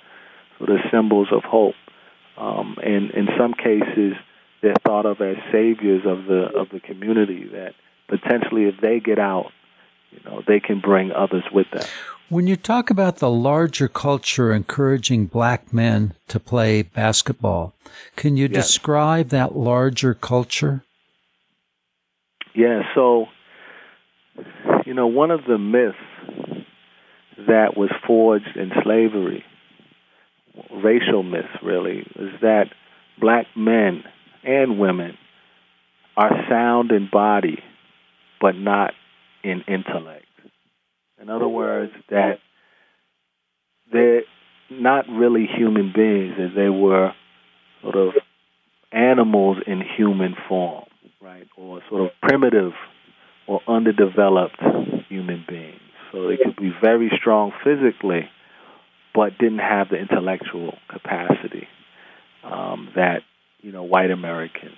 sort 0.57 0.69
of 0.69 0.77
symbols 0.91 1.27
of 1.31 1.43
hope. 1.43 1.75
Um, 2.37 2.77
and 2.83 3.11
in 3.11 3.27
some 3.37 3.53
cases, 3.53 4.13
they're 4.61 4.75
thought 4.85 5.05
of 5.05 5.21
as 5.21 5.37
saviors 5.51 6.03
of 6.05 6.25
the 6.25 6.49
of 6.55 6.69
the 6.69 6.79
community. 6.79 7.45
That 7.51 7.73
potentially, 8.07 8.63
if 8.63 8.75
they 8.81 8.99
get 8.99 9.19
out, 9.19 9.51
you 10.11 10.19
know, 10.25 10.41
they 10.47 10.59
can 10.59 10.79
bring 10.79 11.11
others 11.11 11.43
with 11.51 11.67
them. 11.71 11.85
When 12.29 12.47
you 12.47 12.55
talk 12.55 12.89
about 12.89 13.17
the 13.17 13.29
larger 13.29 13.87
culture 13.87 14.51
encouraging 14.53 15.27
black 15.27 15.71
men 15.73 16.13
to 16.29 16.39
play 16.39 16.81
basketball, 16.81 17.75
can 18.15 18.37
you 18.37 18.47
yes. 18.47 18.65
describe 18.65 19.29
that 19.29 19.55
larger 19.55 20.13
culture? 20.13 20.83
Yeah, 22.55 22.81
so 22.95 23.27
you 24.85 24.93
know, 24.93 25.07
one 25.07 25.31
of 25.31 25.41
the 25.45 25.57
myths 25.57 25.97
that 27.47 27.75
was 27.75 27.89
forged 28.05 28.55
in 28.55 28.71
slavery 28.83 29.43
racial 30.83 31.23
myth, 31.23 31.49
really, 31.61 31.99
is 32.15 32.31
that 32.41 32.65
black 33.19 33.45
men 33.55 34.03
and 34.43 34.79
women 34.79 35.17
are 36.15 36.31
sound 36.49 36.91
in 36.91 37.09
body, 37.11 37.59
but 38.39 38.55
not 38.55 38.93
in 39.43 39.63
intellect. 39.67 40.25
In 41.21 41.29
other 41.29 41.47
words, 41.47 41.91
that 42.09 42.39
they're 43.91 44.23
not 44.69 45.05
really 45.09 45.45
human 45.45 45.91
beings, 45.95 46.33
that 46.37 46.53
they 46.55 46.69
were 46.69 47.13
sort 47.81 47.95
of 47.95 48.13
animals 48.91 49.57
in 49.65 49.81
human 49.81 50.35
form, 50.47 50.85
right? 51.21 51.47
Or 51.57 51.81
sort 51.89 52.03
of 52.03 52.09
primitive 52.21 52.73
or 53.47 53.61
underdeveloped 53.67 54.61
human 55.09 55.45
beings. 55.47 55.79
So 56.11 56.27
they 56.27 56.37
could 56.37 56.55
be 56.55 56.71
very 56.81 57.11
strong 57.19 57.51
physically, 57.63 58.29
but 59.13 59.37
didn't 59.37 59.59
have 59.59 59.89
the 59.89 59.97
intellectual 59.97 60.77
capacity 60.89 61.67
um, 62.43 62.89
that 62.95 63.21
you 63.61 63.71
know 63.71 63.83
white 63.83 64.11
Americans 64.11 64.77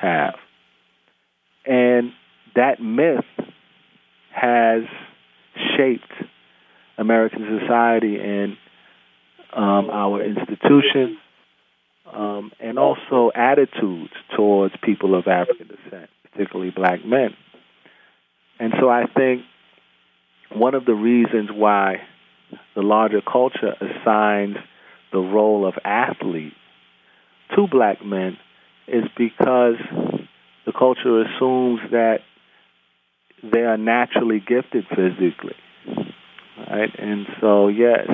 have, 0.00 0.34
and 1.64 2.12
that 2.54 2.80
myth 2.80 3.24
has 4.30 4.82
shaped 5.76 6.12
American 6.98 7.60
society 7.60 8.16
and 8.20 8.56
um, 9.52 9.90
our 9.90 10.22
institutions, 10.22 11.18
um, 12.12 12.52
and 12.60 12.78
also 12.78 13.30
attitudes 13.34 14.12
towards 14.36 14.74
people 14.82 15.14
of 15.18 15.26
African 15.26 15.68
descent, 15.68 16.10
particularly 16.30 16.70
black 16.70 17.04
men. 17.04 17.34
And 18.58 18.74
so 18.80 18.88
I 18.88 19.04
think 19.06 19.42
one 20.52 20.74
of 20.74 20.84
the 20.84 20.94
reasons 20.94 21.50
why 21.52 22.02
the 22.74 22.82
larger 22.82 23.20
culture 23.20 23.74
assigns 23.80 24.56
the 25.12 25.18
role 25.18 25.66
of 25.66 25.74
athlete 25.84 26.52
to 27.54 27.66
black 27.66 28.04
men 28.04 28.36
is 28.86 29.04
because 29.16 29.76
the 30.64 30.72
culture 30.72 31.22
assumes 31.22 31.80
that 31.90 32.18
they 33.42 33.60
are 33.60 33.76
naturally 33.76 34.40
gifted 34.40 34.84
physically, 34.88 35.54
right? 36.58 36.90
And 36.98 37.26
so, 37.40 37.68
yes, 37.68 38.08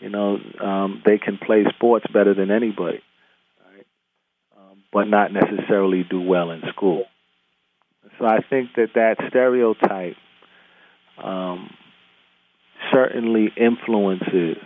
you 0.00 0.08
know, 0.08 0.38
um, 0.60 1.02
they 1.04 1.18
can 1.18 1.38
play 1.38 1.64
sports 1.74 2.06
better 2.12 2.34
than 2.34 2.50
anybody, 2.50 3.00
right? 3.64 3.86
Um, 4.56 4.82
but 4.92 5.08
not 5.08 5.32
necessarily 5.32 6.04
do 6.08 6.20
well 6.20 6.50
in 6.50 6.62
school. 6.70 7.04
So 8.18 8.26
I 8.26 8.40
think 8.48 8.70
that 8.76 8.90
that 8.94 9.16
stereotype 9.28 10.16
um, 11.22 11.70
certainly 12.92 13.48
influences 13.56 14.56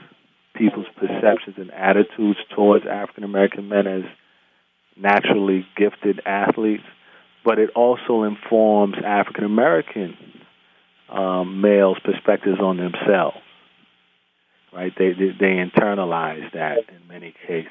people's 0.55 0.87
perceptions 0.97 1.57
and 1.57 1.71
attitudes 1.73 2.39
towards 2.55 2.87
African 2.87 3.25
American 3.25 3.69
men 3.69 3.87
as 3.87 4.03
naturally 4.97 5.67
gifted 5.77 6.21
athletes, 6.25 6.85
but 7.45 7.59
it 7.59 7.71
also 7.75 8.23
informs 8.23 8.95
African 9.05 9.45
American 9.45 10.17
um, 11.11 11.61
males' 11.61 11.99
perspectives 12.05 12.61
on 12.61 12.77
themselves. 12.77 13.39
Right? 14.73 14.93
They, 14.97 15.13
they 15.13 15.31
they 15.39 15.63
internalize 15.65 16.53
that 16.53 16.79
in 16.89 17.09
many 17.09 17.35
cases. 17.47 17.69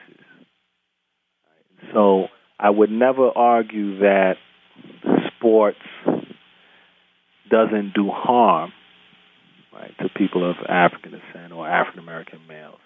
So 1.94 2.28
I 2.60 2.70
would 2.70 2.92
never 2.92 3.30
argue 3.30 4.00
that 4.00 4.36
sports 5.36 5.80
doesn't 7.50 7.94
do 7.94 8.10
harm 8.10 8.72
right, 9.74 9.94
to 10.00 10.10
people 10.10 10.50
of 10.50 10.56
African 10.68 11.12
descent 11.12 11.52
or 11.52 11.68
African 11.68 12.00
American 12.00 12.40
males. 12.48 12.80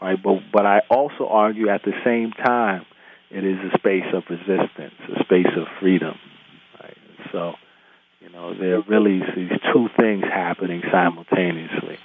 Right? 0.00 0.18
But 0.22 0.40
but 0.52 0.66
I 0.66 0.80
also 0.90 1.28
argue 1.28 1.68
at 1.68 1.82
the 1.84 1.92
same 2.04 2.32
time 2.32 2.84
it 3.30 3.44
is 3.44 3.58
a 3.72 3.78
space 3.78 4.04
of 4.12 4.24
resistance, 4.28 4.94
a 5.16 5.22
space 5.24 5.52
of 5.56 5.66
freedom. 5.80 6.16
Right? 6.80 6.96
So, 7.32 7.52
you 8.20 8.30
know, 8.30 8.54
there 8.58 8.76
are 8.76 8.82
really 8.88 9.20
these 9.34 9.58
two 9.72 9.88
things 9.98 10.24
happening 10.24 10.82
simultaneously. 10.90 11.98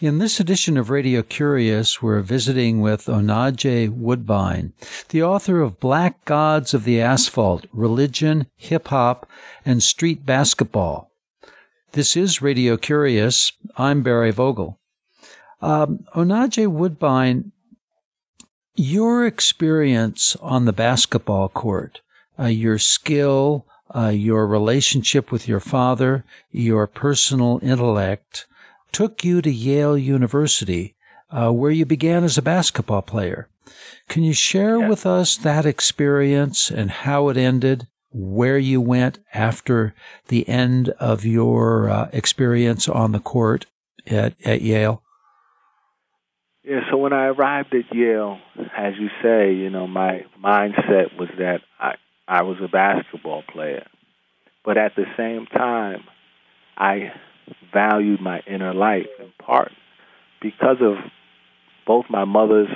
In 0.00 0.18
this 0.18 0.38
edition 0.38 0.76
of 0.76 0.90
Radio 0.90 1.22
Curious, 1.22 2.00
we're 2.00 2.20
visiting 2.20 2.80
with 2.80 3.06
Onaje 3.06 3.90
Woodbine, 3.90 4.72
the 5.08 5.24
author 5.24 5.60
of 5.60 5.80
Black 5.80 6.24
Gods 6.24 6.72
of 6.72 6.84
the 6.84 7.00
Asphalt, 7.00 7.66
Religion, 7.72 8.46
Hip 8.56 8.86
Hop, 8.88 9.28
and 9.64 9.82
Street 9.82 10.24
Basketball. 10.24 11.07
This 11.92 12.18
is 12.18 12.42
Radio 12.42 12.76
Curious. 12.76 13.52
I'm 13.78 14.02
Barry 14.02 14.30
Vogel. 14.30 14.78
Um, 15.62 16.04
Onaje 16.14 16.66
Woodbine, 16.66 17.52
your 18.74 19.26
experience 19.26 20.36
on 20.42 20.66
the 20.66 20.74
basketball 20.74 21.48
court, 21.48 22.02
uh, 22.38 22.44
your 22.44 22.78
skill, 22.78 23.66
uh, 23.94 24.08
your 24.08 24.46
relationship 24.46 25.32
with 25.32 25.48
your 25.48 25.60
father, 25.60 26.26
your 26.50 26.86
personal 26.86 27.58
intellect, 27.62 28.46
took 28.92 29.24
you 29.24 29.40
to 29.40 29.50
Yale 29.50 29.96
University, 29.96 30.94
uh, 31.30 31.50
where 31.50 31.70
you 31.70 31.86
began 31.86 32.22
as 32.22 32.36
a 32.36 32.42
basketball 32.42 33.02
player. 33.02 33.48
Can 34.08 34.24
you 34.24 34.34
share 34.34 34.78
with 34.78 35.06
us 35.06 35.38
that 35.38 35.64
experience 35.64 36.70
and 36.70 36.90
how 36.90 37.30
it 37.30 37.38
ended, 37.38 37.88
where 38.10 38.58
you 38.58 38.80
went 38.80 39.18
after 39.34 39.94
the 40.28 40.48
end 40.48 40.90
of 41.00 41.24
your 41.24 41.90
uh, 41.90 42.08
experience 42.12 42.88
on 42.88 43.12
the 43.12 43.20
court 43.20 43.66
at, 44.06 44.34
at 44.44 44.62
Yale? 44.62 45.02
Yeah, 46.64 46.80
so 46.90 46.98
when 46.98 47.12
I 47.12 47.26
arrived 47.26 47.74
at 47.74 47.94
Yale, 47.94 48.38
as 48.76 48.94
you 48.98 49.08
say, 49.22 49.54
you 49.54 49.70
know, 49.70 49.86
my 49.86 50.26
mindset 50.42 51.18
was 51.18 51.28
that 51.38 51.60
I 51.78 51.94
I 52.28 52.42
was 52.42 52.58
a 52.62 52.68
basketball 52.68 53.42
player. 53.50 53.86
But 54.64 54.76
at 54.76 54.94
the 54.94 55.06
same 55.16 55.46
time, 55.46 56.04
I 56.76 57.12
valued 57.72 58.20
my 58.20 58.40
inner 58.46 58.74
life 58.74 59.06
in 59.18 59.32
part 59.42 59.72
because 60.42 60.76
of 60.82 60.96
both 61.86 62.04
my 62.10 62.26
mother's 62.26 62.68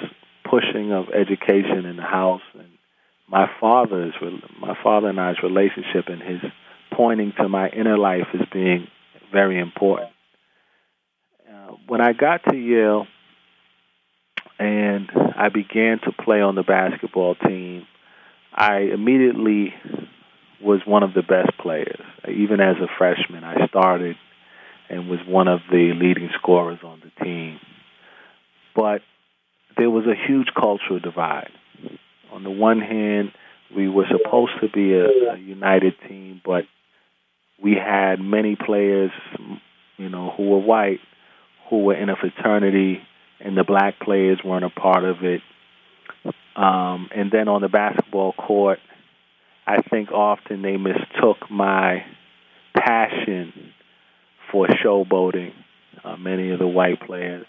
pushing 0.49 0.93
of 0.93 1.11
education 1.11 1.85
in 1.85 1.97
the 1.97 2.03
house 2.03 2.41
and 2.55 2.72
my 3.33 3.51
father's 3.59 4.13
my 4.61 4.77
father 4.83 5.09
and 5.09 5.19
I's 5.19 5.43
relationship 5.43 6.09
and 6.09 6.23
his 6.23 6.43
pointing 6.93 7.33
to 7.39 7.49
my 7.49 7.71
inner 7.71 7.97
life 7.97 8.27
as 8.35 8.47
being 8.53 8.87
very 9.33 9.59
important. 9.59 10.11
Uh, 11.51 11.73
when 11.89 12.03
I 12.03 12.13
got 12.13 12.43
to 12.51 12.57
Yale 12.57 13.07
and 14.59 15.11
I 15.35 15.49
began 15.49 15.99
to 16.05 16.13
play 16.13 16.43
on 16.43 16.55
the 16.55 16.63
basketball 16.63 17.35
team, 17.35 17.87
I 18.53 18.81
immediately 18.93 19.75
was 20.63 20.81
one 20.85 21.03
of 21.03 21.15
the 21.15 21.23
best 21.23 21.57
players. 21.59 22.01
Even 22.29 22.61
as 22.61 22.77
a 22.77 22.87
freshman, 22.99 23.45
I 23.45 23.67
started 23.67 24.17
and 24.91 25.09
was 25.09 25.21
one 25.27 25.49
of 25.49 25.61
the 25.71 25.93
leading 25.95 26.29
scorers 26.39 26.81
on 26.85 27.01
the 27.01 27.25
team. 27.25 27.59
But 28.77 29.01
there 29.79 29.91
was 29.91 30.05
a 30.05 30.29
huge 30.29 30.49
cultural 30.55 31.01
divide. 31.01 31.51
On 32.43 32.53
the 32.53 32.61
one 32.61 32.81
hand, 32.81 33.31
we 33.77 33.89
were 33.89 34.07
supposed 34.11 34.55
to 34.61 34.69
be 34.69 34.95
a, 34.95 35.35
a 35.35 35.39
united 35.39 35.95
team, 36.09 36.41
but 36.45 36.65
we 37.63 37.75
had 37.75 38.17
many 38.21 38.57
players, 38.57 39.13
you 39.97 40.09
know, 40.09 40.33
who 40.37 40.51
were 40.51 40.59
white, 40.59 40.99
who 41.71 41.85
were 41.85 41.95
in 41.95 42.09
a 42.09 42.17
fraternity, 42.17 43.01
and 43.39 43.57
the 43.57 43.63
black 43.63 44.01
players 44.01 44.41
weren't 44.45 44.65
a 44.65 44.71
part 44.71 45.05
of 45.05 45.23
it. 45.23 45.41
Um, 46.57 47.09
and 47.15 47.31
then 47.31 47.47
on 47.47 47.63
the 47.63 47.69
basketball 47.69 48.33
court, 48.33 48.81
I 49.65 49.81
think 49.83 50.11
often 50.11 50.63
they 50.63 50.77
mistook 50.77 51.49
my 51.49 52.05
passion 52.75 53.53
for 54.51 54.67
showboating. 54.67 55.53
Uh, 56.03 56.17
many 56.17 56.51
of 56.51 56.59
the 56.59 56.67
white 56.67 57.01
players, 57.07 57.47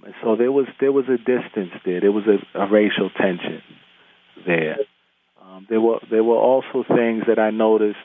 um, 0.00 0.04
and 0.04 0.14
so 0.22 0.36
there 0.36 0.52
was 0.52 0.66
there 0.80 0.92
was 0.92 1.06
a 1.08 1.16
distance 1.16 1.72
there. 1.84 2.00
There 2.00 2.12
was 2.12 2.24
a, 2.26 2.58
a 2.58 2.70
racial 2.70 3.10
tension 3.10 3.62
there. 4.46 4.76
Um, 5.42 5.66
there 5.68 5.80
were 5.80 5.98
there 6.10 6.24
were 6.24 6.36
also 6.36 6.84
things 6.86 7.24
that 7.26 7.38
I 7.38 7.50
noticed 7.50 7.98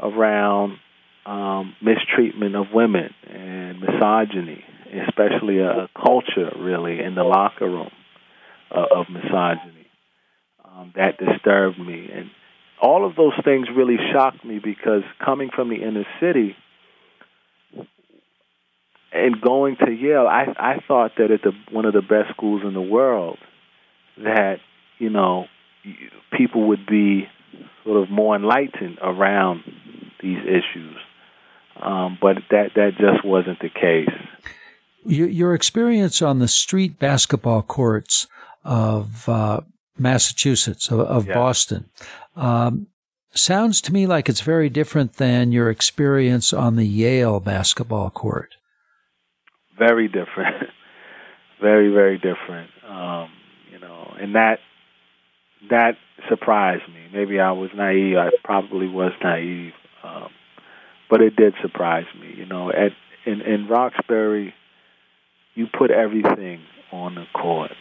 around 0.00 0.78
um, 1.26 1.74
mistreatment 1.80 2.56
of 2.56 2.66
women 2.72 3.14
and 3.28 3.80
misogyny, 3.80 4.64
especially 5.08 5.58
a, 5.58 5.84
a 5.84 5.88
culture 5.94 6.50
really 6.58 7.00
in 7.00 7.14
the 7.14 7.24
locker 7.24 7.66
room 7.66 7.90
uh, 8.70 8.84
of 8.94 9.06
misogyny 9.08 9.86
um, 10.64 10.92
that 10.96 11.18
disturbed 11.18 11.78
me, 11.78 12.10
and 12.12 12.30
all 12.80 13.06
of 13.06 13.16
those 13.16 13.32
things 13.44 13.68
really 13.74 13.96
shocked 14.12 14.44
me 14.44 14.58
because 14.58 15.02
coming 15.24 15.50
from 15.54 15.70
the 15.70 15.76
inner 15.76 16.04
city 16.20 16.56
and 19.14 19.40
going 19.40 19.76
to 19.76 19.90
Yale, 19.90 20.26
I 20.26 20.46
I 20.58 20.80
thought 20.86 21.12
that 21.18 21.30
at 21.30 21.42
the 21.42 21.52
one 21.70 21.86
of 21.86 21.94
the 21.94 22.02
best 22.02 22.30
schools 22.30 22.62
in 22.64 22.74
the 22.74 22.82
world, 22.82 23.38
that 24.18 24.56
you 24.98 25.08
know 25.08 25.46
people 26.36 26.68
would 26.68 26.84
be 26.84 27.28
sort 27.84 28.02
of 28.02 28.10
more 28.10 28.34
enlightened 28.34 28.98
around 29.00 29.62
these 30.20 30.40
issues, 30.40 30.96
um, 31.80 32.18
but 32.20 32.38
that 32.50 32.70
that 32.74 32.92
just 32.98 33.24
wasn't 33.24 33.60
the 33.60 33.68
case. 33.68 34.08
Your, 35.06 35.28
your 35.28 35.54
experience 35.54 36.20
on 36.20 36.38
the 36.38 36.48
street 36.48 36.98
basketball 36.98 37.62
courts 37.62 38.26
of 38.64 39.28
uh, 39.28 39.60
Massachusetts, 39.98 40.90
of, 40.90 41.00
of 41.00 41.26
yeah. 41.26 41.34
Boston, 41.34 41.90
um, 42.34 42.86
sounds 43.32 43.82
to 43.82 43.92
me 43.92 44.06
like 44.06 44.28
it's 44.30 44.40
very 44.40 44.70
different 44.70 45.14
than 45.14 45.52
your 45.52 45.68
experience 45.70 46.54
on 46.54 46.76
the 46.76 46.86
Yale 46.86 47.38
basketball 47.38 48.08
court 48.10 48.56
very 49.78 50.08
different, 50.08 50.70
very 51.60 51.92
very 51.92 52.16
different. 52.16 52.70
Um, 52.88 53.30
you 53.72 53.78
know, 53.78 54.14
and 54.20 54.34
that 54.34 54.58
that 55.70 55.96
surprised 56.28 56.88
me. 56.88 57.00
Maybe 57.12 57.40
I 57.40 57.52
was 57.52 57.70
naive. 57.74 58.16
I 58.16 58.30
probably 58.44 58.88
was 58.88 59.12
naive, 59.22 59.72
um, 60.02 60.28
but 61.10 61.20
it 61.20 61.36
did 61.36 61.54
surprise 61.62 62.06
me. 62.20 62.34
You 62.36 62.46
know, 62.46 62.70
at 62.70 62.92
in 63.26 63.40
in 63.42 63.68
Roxbury, 63.68 64.54
you 65.54 65.66
put 65.66 65.90
everything 65.90 66.60
on 66.92 67.14
the 67.14 67.24
court. 67.34 67.72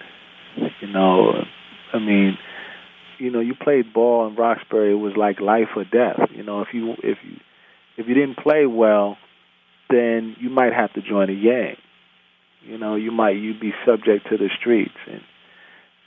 You 0.82 0.88
know, 0.88 1.44
I 1.94 2.00
mean, 2.00 2.38
you 3.18 3.32
know, 3.32 3.40
you 3.40 3.56
played 3.56 3.94
ball 3.94 4.28
in 4.28 4.36
Roxbury. 4.36 4.92
It 4.92 4.96
was 4.96 5.14
like 5.16 5.40
life 5.40 5.70
or 5.76 5.84
death. 5.84 6.30
You 6.32 6.44
know, 6.44 6.62
if 6.62 6.70
you 6.74 6.92
if 7.04 7.18
you 7.24 7.38
if 7.98 8.08
you 8.08 8.14
didn't 8.14 8.38
play 8.38 8.66
well, 8.66 9.18
then 9.94 10.36
you 10.40 10.50
might 10.50 10.74
have 10.74 10.92
to 10.94 11.02
join 11.02 11.30
a 11.30 11.36
gang. 11.36 11.78
You 12.64 12.78
know, 12.78 12.96
you 12.96 13.12
might 13.12 13.36
you 13.36 13.54
be 13.60 13.74
subject 13.86 14.28
to 14.30 14.38
the 14.38 14.50
streets, 14.60 14.96
and 15.10 15.22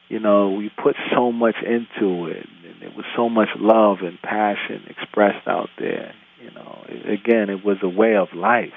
you 0.09 0.19
know 0.19 0.51
we 0.51 0.71
put 0.83 0.97
so 1.15 1.31
much 1.31 1.57
into 1.63 2.27
it, 2.27 2.47
and 2.65 2.83
there 2.83 2.91
was 2.97 3.05
so 3.15 3.29
much 3.29 3.49
love 3.57 3.99
and 4.03 4.21
passion 4.23 4.83
expressed 4.89 5.47
out 5.47 5.69
there. 5.79 6.13
You 6.43 6.51
know, 6.51 6.85
again, 6.89 7.51
it 7.51 7.65
was 7.65 7.79
a 7.83 7.89
way 7.89 8.17
of 8.17 8.29
life. 8.35 8.73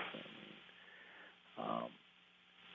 Um, 1.57 1.87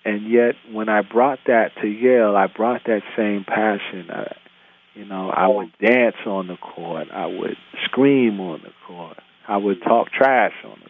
and 0.04 0.30
yet, 0.30 0.54
when 0.72 0.88
I 0.88 1.02
brought 1.02 1.38
that 1.46 1.72
to 1.82 1.86
Yale, 1.86 2.34
I 2.36 2.46
brought 2.46 2.82
that 2.86 3.02
same 3.16 3.44
passion. 3.44 4.10
I, 4.10 4.34
you 4.94 5.04
know, 5.04 5.28
I 5.30 5.48
would 5.48 5.72
dance 5.80 6.16
on 6.26 6.46
the 6.46 6.56
court. 6.56 7.08
I 7.12 7.26
would 7.26 7.56
scream 7.84 8.40
on 8.40 8.62
the 8.62 8.72
court. 8.86 9.18
I 9.46 9.56
would 9.56 9.82
talk 9.82 10.08
trash 10.10 10.52
on 10.64 10.78
the 10.82 10.83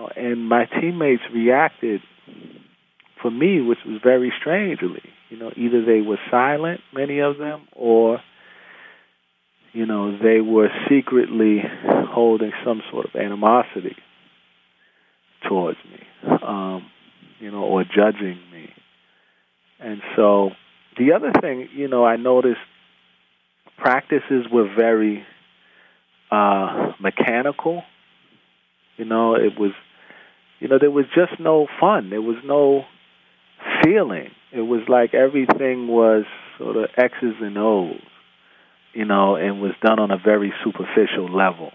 know, 0.00 0.08
and 0.16 0.48
my 0.48 0.66
teammates 0.66 1.22
reacted 1.32 2.00
for 3.20 3.30
me, 3.30 3.60
which 3.60 3.78
was 3.86 4.00
very 4.02 4.32
strangely. 4.40 5.02
You 5.28 5.38
know, 5.38 5.52
either 5.56 5.84
they 5.84 6.00
were 6.00 6.18
silent, 6.30 6.80
many 6.92 7.20
of 7.20 7.38
them, 7.38 7.68
or 7.72 8.20
you 9.72 9.86
know, 9.86 10.18
they 10.18 10.40
were 10.40 10.68
secretly 10.88 11.62
holding 11.86 12.52
some 12.64 12.82
sort 12.90 13.06
of 13.06 13.14
animosity 13.14 13.96
towards 15.48 15.78
me, 15.84 16.30
um, 16.42 16.90
you 17.38 17.50
know, 17.50 17.62
or 17.62 17.84
judging 17.84 18.38
me. 18.52 18.70
And 19.78 20.02
so 20.16 20.50
the 20.98 21.12
other 21.12 21.32
thing, 21.40 21.68
you 21.72 21.86
know, 21.86 22.04
I 22.04 22.16
noticed 22.16 22.58
practices 23.78 24.46
were 24.52 24.68
very 24.76 25.24
uh, 26.32 26.92
mechanical. 27.00 27.84
You 28.96 29.04
know, 29.04 29.34
it 29.34 29.58
was, 29.58 29.72
you 30.60 30.68
know, 30.68 30.78
there 30.78 30.90
was 30.90 31.06
just 31.14 31.40
no 31.40 31.66
fun. 31.80 32.10
There 32.10 32.22
was 32.22 32.36
no 32.44 32.84
feeling. 33.82 34.30
It 34.52 34.60
was 34.60 34.82
like 34.88 35.14
everything 35.14 35.88
was 35.88 36.24
sort 36.58 36.76
of 36.76 36.90
X's 36.96 37.34
and 37.40 37.56
O's, 37.56 38.00
you 38.92 39.06
know, 39.06 39.36
and 39.36 39.60
was 39.60 39.72
done 39.82 39.98
on 39.98 40.10
a 40.10 40.18
very 40.18 40.52
superficial 40.62 41.34
level. 41.34 41.72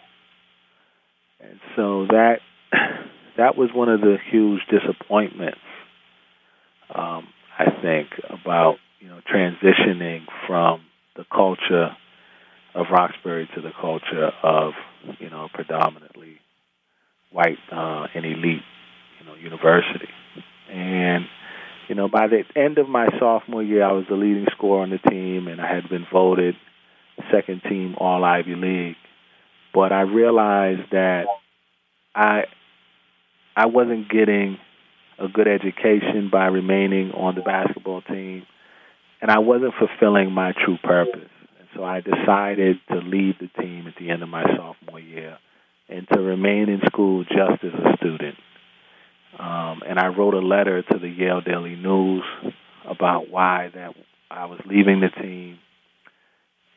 And 1.40 1.60
so 1.76 2.06
that 2.10 2.40
that 3.38 3.58
was 3.58 3.70
one 3.74 3.90
of 3.90 4.02
the 4.02 4.18
huge 4.32 4.62
disappointments, 4.70 5.58
um, 6.94 7.28
I 7.58 7.66
think, 7.82 8.10
about 8.30 8.76
you 9.00 9.08
know 9.08 9.20
transitioning 9.32 10.26
from 10.48 10.82
the 11.16 11.26
culture 11.32 11.96
of 12.76 12.88
Roxbury 12.92 13.50
to 13.56 13.62
the 13.62 13.72
culture 13.80 14.32
of 14.44 14.74
you 15.20 15.30
know 15.30 15.48
predominantly 15.54 16.40
white 17.32 17.58
uh, 17.72 18.08
and 18.14 18.26
elite 18.26 18.62
know 19.26 19.36
university, 19.36 20.10
and 20.72 21.26
you 21.90 21.96
know 21.96 22.08
by 22.08 22.28
the 22.28 22.44
end 22.60 22.78
of 22.78 22.88
my 22.88 23.08
sophomore 23.20 23.64
year, 23.64 23.84
I 23.84 23.92
was 23.92 24.06
the 24.10 24.16
leading 24.16 24.48
scorer 24.52 24.84
on 24.84 24.90
the 24.90 25.00
team, 25.10 25.48
and 25.48 25.60
I 25.60 25.74
had 25.74 25.90
been 25.90 26.06
voted 26.12 26.56
second 27.32 27.62
team 27.70 27.96
All 27.98 28.24
Ivy 28.24 28.56
League. 28.56 28.96
But 29.74 29.92
I 29.92 30.02
realized 30.02 30.92
that 30.92 31.26
I 32.14 32.46
I 33.56 33.68
wasn't 33.68 34.10
getting 34.10 34.58
a 35.20 35.28
good 35.28 35.48
education 35.48 36.30
by 36.32 36.48
remaining 36.48 37.12
on 37.12 37.36
the 37.36 37.42
basketball 37.42 38.02
team, 38.02 38.44
and 39.22 39.32
I 39.32 39.40
wasn't 39.40 39.74
fulfilling 39.80 40.32
my 40.32 40.54
true 40.66 40.78
purpose. 40.84 41.30
And 41.60 41.68
so 41.76 41.84
I 41.84 42.02
decided 42.02 42.78
to 42.90 42.98
leave 42.98 43.36
the 43.40 43.50
team 43.62 43.88
at 43.88 43.96
the 44.00 44.10
end 44.10 44.24
of 44.24 44.30
my 44.30 44.44
sophomore 44.56 45.00
year 45.00 45.38
and 45.88 46.08
to 46.12 46.20
remain 46.20 46.70
in 46.70 46.82
school 46.88 47.24
just 47.24 47.64
as 47.64 47.74
a 47.74 47.98
student. 47.98 48.36
Um, 49.40 49.82
and 49.88 50.00
I 50.00 50.08
wrote 50.08 50.34
a 50.34 50.40
letter 50.40 50.82
to 50.82 51.00
the 51.00 51.10
Yale 51.10 51.42
Daily 51.42 51.76
News 51.76 52.24
about 52.86 53.30
why 53.30 53.70
that 53.74 53.94
I 54.32 54.46
was 54.46 54.60
leaving 54.66 55.02
the 55.02 55.10
team, 55.10 55.60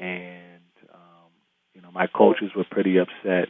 and 0.01 0.63
um, 0.93 1.31
you 1.75 1.83
know 1.83 1.91
my 1.93 2.07
coaches 2.07 2.51
were 2.57 2.65
pretty 2.69 2.99
upset. 2.99 3.49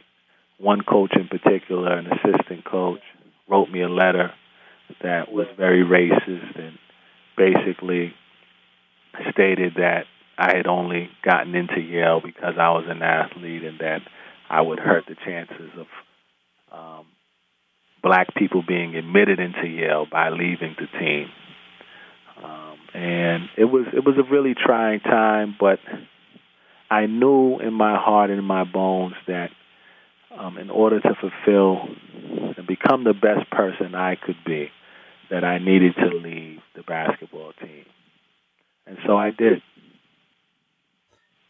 One 0.59 0.81
coach 0.81 1.13
in 1.15 1.27
particular, 1.27 1.97
an 1.97 2.07
assistant 2.07 2.65
coach, 2.65 3.01
wrote 3.49 3.69
me 3.69 3.81
a 3.81 3.89
letter 3.89 4.31
that 5.01 5.31
was 5.31 5.47
very 5.57 5.83
racist 5.83 6.59
and 6.59 6.77
basically 7.37 8.13
stated 9.31 9.73
that 9.77 10.05
I 10.37 10.55
had 10.55 10.67
only 10.67 11.09
gotten 11.23 11.55
into 11.55 11.79
Yale 11.79 12.21
because 12.23 12.55
I 12.59 12.69
was 12.69 12.85
an 12.87 13.01
athlete 13.01 13.63
and 13.63 13.79
that 13.79 14.01
I 14.49 14.61
would 14.61 14.79
hurt 14.79 15.05
the 15.07 15.15
chances 15.15 15.71
of 15.77 15.87
um, 16.71 17.05
black 18.01 18.33
people 18.35 18.63
being 18.65 18.95
admitted 18.95 19.39
into 19.39 19.67
Yale 19.67 20.05
by 20.09 20.29
leaving 20.29 20.75
the 20.79 20.87
team. 20.99 21.27
Um, 22.43 22.77
and 22.93 23.49
it 23.57 23.65
was 23.65 23.85
it 23.93 24.05
was 24.05 24.15
a 24.17 24.23
really 24.31 24.55
trying 24.55 25.01
time, 25.01 25.55
but 25.59 25.79
I 26.89 27.05
knew 27.05 27.59
in 27.59 27.73
my 27.73 27.97
heart 27.97 28.29
and 28.29 28.39
in 28.39 28.45
my 28.45 28.63
bones 28.63 29.15
that 29.27 29.51
um, 30.37 30.57
in 30.57 30.69
order 30.69 30.99
to 30.99 31.15
fulfill 31.19 31.89
and 32.57 32.67
become 32.67 33.03
the 33.03 33.13
best 33.13 33.49
person 33.51 33.95
I 33.95 34.15
could 34.15 34.37
be, 34.45 34.69
that 35.29 35.43
I 35.43 35.57
needed 35.57 35.95
to 35.95 36.07
leave 36.07 36.59
the 36.75 36.83
basketball 36.83 37.53
team. 37.59 37.85
And 38.85 38.97
so 39.05 39.17
I 39.17 39.31
did. 39.31 39.61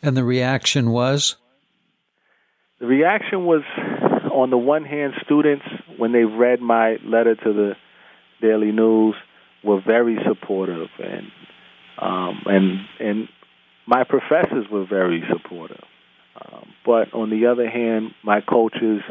And 0.02 0.16
the 0.16 0.24
reaction 0.24 0.92
was? 0.92 1.36
The 2.80 2.88
reaction 2.88 3.46
was, 3.46 3.62
on 4.32 4.50
the 4.50 4.58
one 4.58 4.86
hand, 4.86 5.14
students, 5.26 5.66
when 6.00 6.12
they 6.12 6.24
read 6.24 6.62
my 6.62 6.98
letter 7.06 7.36
to 7.36 7.54
the 7.54 7.74
Daily 8.42 8.72
News, 8.72 9.16
were 9.64 9.82
very 9.86 10.18
supportive, 10.26 10.88
and 10.98 11.28
um, 11.98 12.42
and 12.46 12.80
and 13.00 13.28
my 13.86 14.04
professors 14.04 14.66
were 14.72 14.86
very 14.86 15.24
supportive. 15.32 15.84
Um, 16.42 16.74
but 16.86 17.14
on 17.14 17.30
the 17.30 17.48
other 17.48 17.70
hand, 17.70 18.12
my 18.24 18.40
coaches 18.42 19.02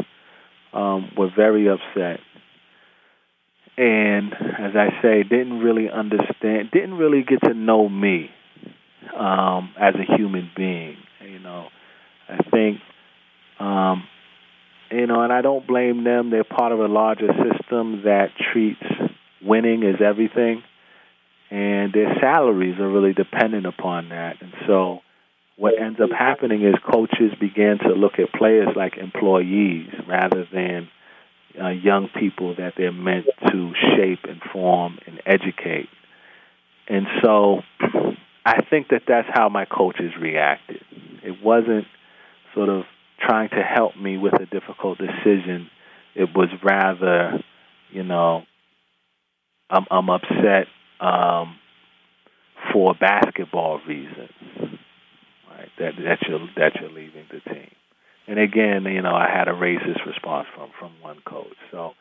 um, 0.73 1.13
were 1.17 1.31
very 1.35 1.69
upset. 1.69 2.21
And 3.77 4.33
as 4.33 4.75
I 4.75 4.89
say, 5.03 5.23
didn't 5.23 5.61
really 5.61 5.89
understand, 5.91 6.71
didn't 6.73 6.95
really 6.95 7.23
get 7.23 7.43
to 7.43 7.55
know 7.55 7.89
me 7.89 8.31
um, 9.17 9.73
as 9.79 9.95
a 9.95 10.17
human 10.17 10.51
being. 10.57 10.97
You 11.25 11.39
know, 11.39 11.69
I 12.29 12.39
think, 12.51 12.79
um, 13.61 14.05
you 14.91 15.07
know, 15.07 15.23
and 15.23 15.33
I 15.33 15.43
don't 15.43 15.67
blame 15.67 16.05
them. 16.05 16.31
They're 16.31 16.45
part 16.45 16.73
of 16.73 16.81
a 16.81 16.87
larger 16.89 17.29
system 17.29 18.03
that 18.05 18.31
treats 18.53 18.85
winning 19.43 19.85
as 19.85 20.01
everything, 20.05 20.63
and 21.51 21.93
their 21.93 22.17
salaries 22.21 22.79
are 22.79 22.89
really 22.89 23.13
dependent 23.13 23.67
upon 23.67 24.11
that. 24.11 24.37
And 24.41 24.53
so, 24.67 25.01
what 25.57 25.75
ends 25.81 26.01
up 26.01 26.11
happening 26.11 26.63
is 26.63 26.75
coaches 26.91 27.33
begin 27.41 27.79
to 27.83 27.89
look 27.89 28.19
at 28.19 28.33
players 28.33 28.69
like 28.77 28.97
employees 28.97 29.91
rather 30.07 30.47
than 30.53 30.89
uh, 31.61 31.69
young 31.71 32.09
people 32.19 32.55
that 32.57 32.75
they're 32.77 32.93
meant 32.93 33.27
to 33.51 33.73
shape 33.97 34.21
and 34.29 34.41
form 34.53 34.99
and 35.07 35.21
educate. 35.27 35.89
And 36.89 37.07
so 37.23 37.61
I 38.47 38.63
think 38.71 38.89
that 38.89 39.03
that's 39.07 39.29
how 39.31 39.49
my 39.49 39.65
coaches 39.65 40.13
reacted. 40.19 40.81
It 41.23 41.43
wasn't 41.43 41.87
sort 42.55 42.69
of 42.69 42.85
trying 43.21 43.51
to 43.51 43.63
help 43.63 43.97
me 43.97 44.17
with 44.17 44.35
a 44.35 44.47
difficult 44.47 44.99
decision. 44.99 45.71
It 46.15 46.29
was 46.35 46.49
rather, 46.63 47.43
you 47.91 48.03
know, 48.03 48.43
I'm, 49.71 49.87
I'm 49.91 50.11
upset 50.11 50.67
um, 51.01 51.57
for 52.73 52.95
basketball 52.99 53.81
reasons 53.87 54.79
right? 55.59 55.69
That 55.79 55.93
that 56.05 56.19
you're 56.29 56.47
that 56.57 56.73
you're 56.81 56.91
leaving 56.91 57.27
the 57.31 57.41
team. 57.53 57.71
And 58.27 58.39
again, 58.39 58.85
you 58.85 59.03
know, 59.03 59.15
I 59.15 59.29
had 59.33 59.49
a 59.49 59.53
racist 59.53 60.07
response 60.07 60.47
from 60.55 60.71
from 60.79 60.93
one 61.01 61.19
coach. 61.27 61.57
So, 61.71 61.93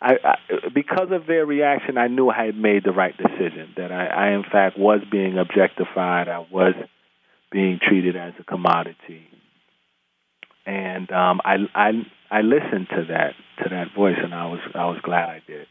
I, 0.00 0.14
I 0.24 0.34
because 0.74 1.08
of 1.10 1.26
their 1.26 1.46
reaction, 1.46 1.98
I 1.98 2.08
knew 2.08 2.28
I 2.30 2.46
had 2.46 2.56
made 2.56 2.84
the 2.84 2.92
right 2.92 3.16
decision. 3.16 3.74
That 3.76 3.92
I, 3.92 4.06
I 4.06 4.30
in 4.30 4.42
fact 4.50 4.78
was 4.78 5.00
being 5.10 5.38
objectified. 5.38 6.28
I 6.28 6.44
was 6.50 6.74
being 7.50 7.78
treated 7.86 8.16
as 8.16 8.32
a 8.40 8.44
commodity. 8.44 9.28
And 10.66 11.10
um, 11.12 11.40
I 11.44 11.56
I 11.74 11.90
I 12.30 12.40
listened 12.40 12.88
to 12.90 13.04
that 13.08 13.34
to 13.62 13.68
that 13.70 13.94
voice, 13.94 14.16
and 14.22 14.34
I 14.34 14.46
was 14.46 14.60
I 14.74 14.86
was 14.86 14.98
glad 15.02 15.28
I 15.28 15.42
did. 15.46 15.66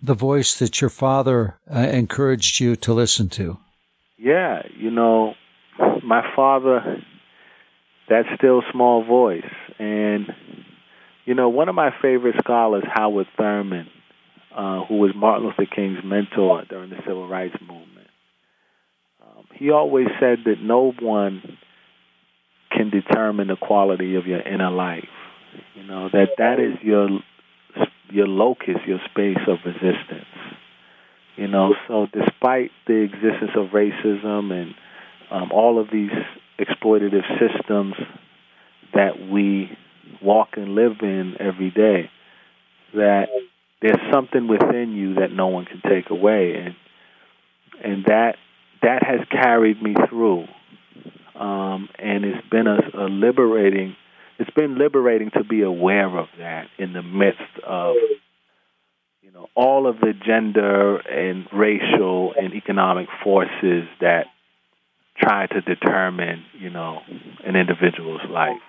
The 0.00 0.14
voice 0.14 0.58
that 0.58 0.80
your 0.80 0.90
father 0.90 1.58
uh, 1.72 1.78
encouraged 1.78 2.58
you 2.60 2.74
to 2.76 2.92
listen 2.92 3.28
to. 3.30 3.58
Yeah, 4.18 4.62
you 4.76 4.90
know, 4.90 5.34
my 6.04 6.22
father, 6.34 7.02
that 8.08 8.24
still 8.36 8.62
small 8.72 9.04
voice. 9.04 9.50
And, 9.78 10.26
you 11.24 11.34
know, 11.34 11.48
one 11.48 11.68
of 11.68 11.74
my 11.74 11.90
favorite 12.02 12.36
scholars, 12.38 12.84
Howard 12.92 13.26
Thurman, 13.36 13.88
uh, 14.54 14.84
who 14.84 14.98
was 14.98 15.12
Martin 15.14 15.46
Luther 15.46 15.66
King's 15.72 16.04
mentor 16.04 16.64
during 16.68 16.90
the 16.90 16.98
Civil 17.06 17.28
Rights 17.28 17.56
Movement, 17.60 18.08
um, 19.22 19.44
he 19.54 19.70
always 19.70 20.08
said 20.20 20.38
that 20.44 20.60
no 20.60 20.92
one 21.00 21.51
determine 22.92 23.48
the 23.48 23.56
quality 23.56 24.14
of 24.16 24.26
your 24.26 24.40
inner 24.40 24.70
life. 24.70 25.08
You 25.74 25.84
know, 25.84 26.08
that 26.12 26.28
that 26.38 26.60
is 26.60 26.78
your 26.82 27.08
your 28.10 28.28
locus, 28.28 28.76
your 28.86 29.00
space 29.10 29.42
of 29.48 29.58
resistance. 29.64 30.26
You 31.36 31.48
know, 31.48 31.74
so 31.88 32.06
despite 32.12 32.70
the 32.86 32.96
existence 33.02 33.52
of 33.56 33.68
racism 33.68 34.52
and 34.52 34.74
um, 35.30 35.50
all 35.50 35.80
of 35.80 35.88
these 35.90 36.10
exploitative 36.60 37.24
systems 37.40 37.94
that 38.94 39.18
we 39.30 39.70
walk 40.22 40.50
and 40.56 40.74
live 40.74 40.96
in 41.02 41.34
every 41.40 41.70
day. 41.70 42.10
That 42.94 43.28
there's 43.80 44.00
something 44.12 44.48
within 44.48 44.92
you 44.92 45.14
that 45.14 45.32
no 45.32 45.48
one 45.48 45.64
can 45.64 45.80
take 45.88 46.10
away, 46.10 46.54
and 46.56 46.74
and 47.82 48.04
that 48.04 48.36
that 48.82 49.02
has 49.02 49.20
carried 49.30 49.82
me 49.82 49.94
through, 50.08 50.44
um, 51.42 51.88
and 51.98 52.24
it's 52.24 52.46
been 52.48 52.68
a, 52.68 52.78
a 52.94 53.08
liberating. 53.08 53.96
It's 54.38 54.50
been 54.50 54.78
liberating 54.78 55.30
to 55.36 55.42
be 55.42 55.62
aware 55.62 56.16
of 56.18 56.28
that 56.38 56.68
in 56.78 56.92
the 56.92 57.02
midst 57.02 57.40
of 57.66 57.96
you 59.22 59.32
know 59.32 59.48
all 59.56 59.88
of 59.88 59.98
the 59.98 60.12
gender 60.24 60.98
and 60.98 61.46
racial 61.52 62.32
and 62.40 62.54
economic 62.54 63.08
forces 63.24 63.88
that 64.00 64.26
try 65.18 65.46
to 65.46 65.60
determine 65.62 66.44
you 66.58 66.70
know 66.70 67.00
an 67.44 67.56
individual's 67.56 68.22
life. 68.30 68.62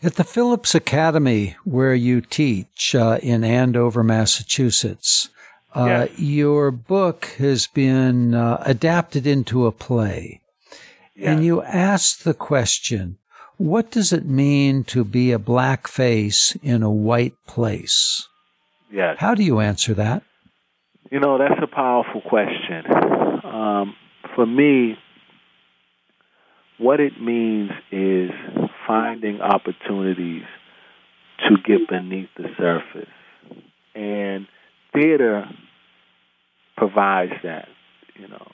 At 0.00 0.14
the 0.14 0.24
Phillips 0.24 0.74
Academy, 0.74 1.56
where 1.64 1.94
you 1.94 2.20
teach 2.20 2.94
uh, 2.94 3.18
in 3.22 3.42
Andover, 3.42 4.04
Massachusetts, 4.04 5.28
uh, 5.74 6.06
yes. 6.08 6.18
your 6.18 6.70
book 6.70 7.26
has 7.38 7.66
been 7.66 8.34
uh, 8.34 8.62
adapted 8.64 9.26
into 9.26 9.66
a 9.66 9.72
play. 9.72 10.41
And 11.20 11.44
you 11.44 11.62
ask 11.62 12.22
the 12.22 12.34
question 12.34 13.18
what 13.58 13.90
does 13.90 14.12
it 14.12 14.24
mean 14.24 14.82
to 14.84 15.04
be 15.04 15.30
a 15.30 15.38
black 15.38 15.86
face 15.86 16.56
in 16.62 16.82
a 16.82 16.90
white 16.90 17.34
place? 17.46 18.26
Yes. 18.90 19.16
How 19.18 19.34
do 19.34 19.44
you 19.44 19.60
answer 19.60 19.94
that? 19.94 20.24
You 21.10 21.20
know, 21.20 21.38
that's 21.38 21.60
a 21.62 21.66
powerful 21.66 22.22
question. 22.22 22.84
Um, 23.44 23.94
for 24.34 24.46
me, 24.46 24.96
what 26.78 26.98
it 26.98 27.20
means 27.20 27.70
is 27.90 28.30
finding 28.86 29.40
opportunities 29.40 30.42
to 31.48 31.56
get 31.64 31.88
beneath 31.88 32.30
the 32.36 32.48
surface. 32.58 33.10
And 33.94 34.46
theater 34.92 35.44
provides 36.76 37.32
that. 37.44 37.68
You 38.18 38.28
know, 38.28 38.52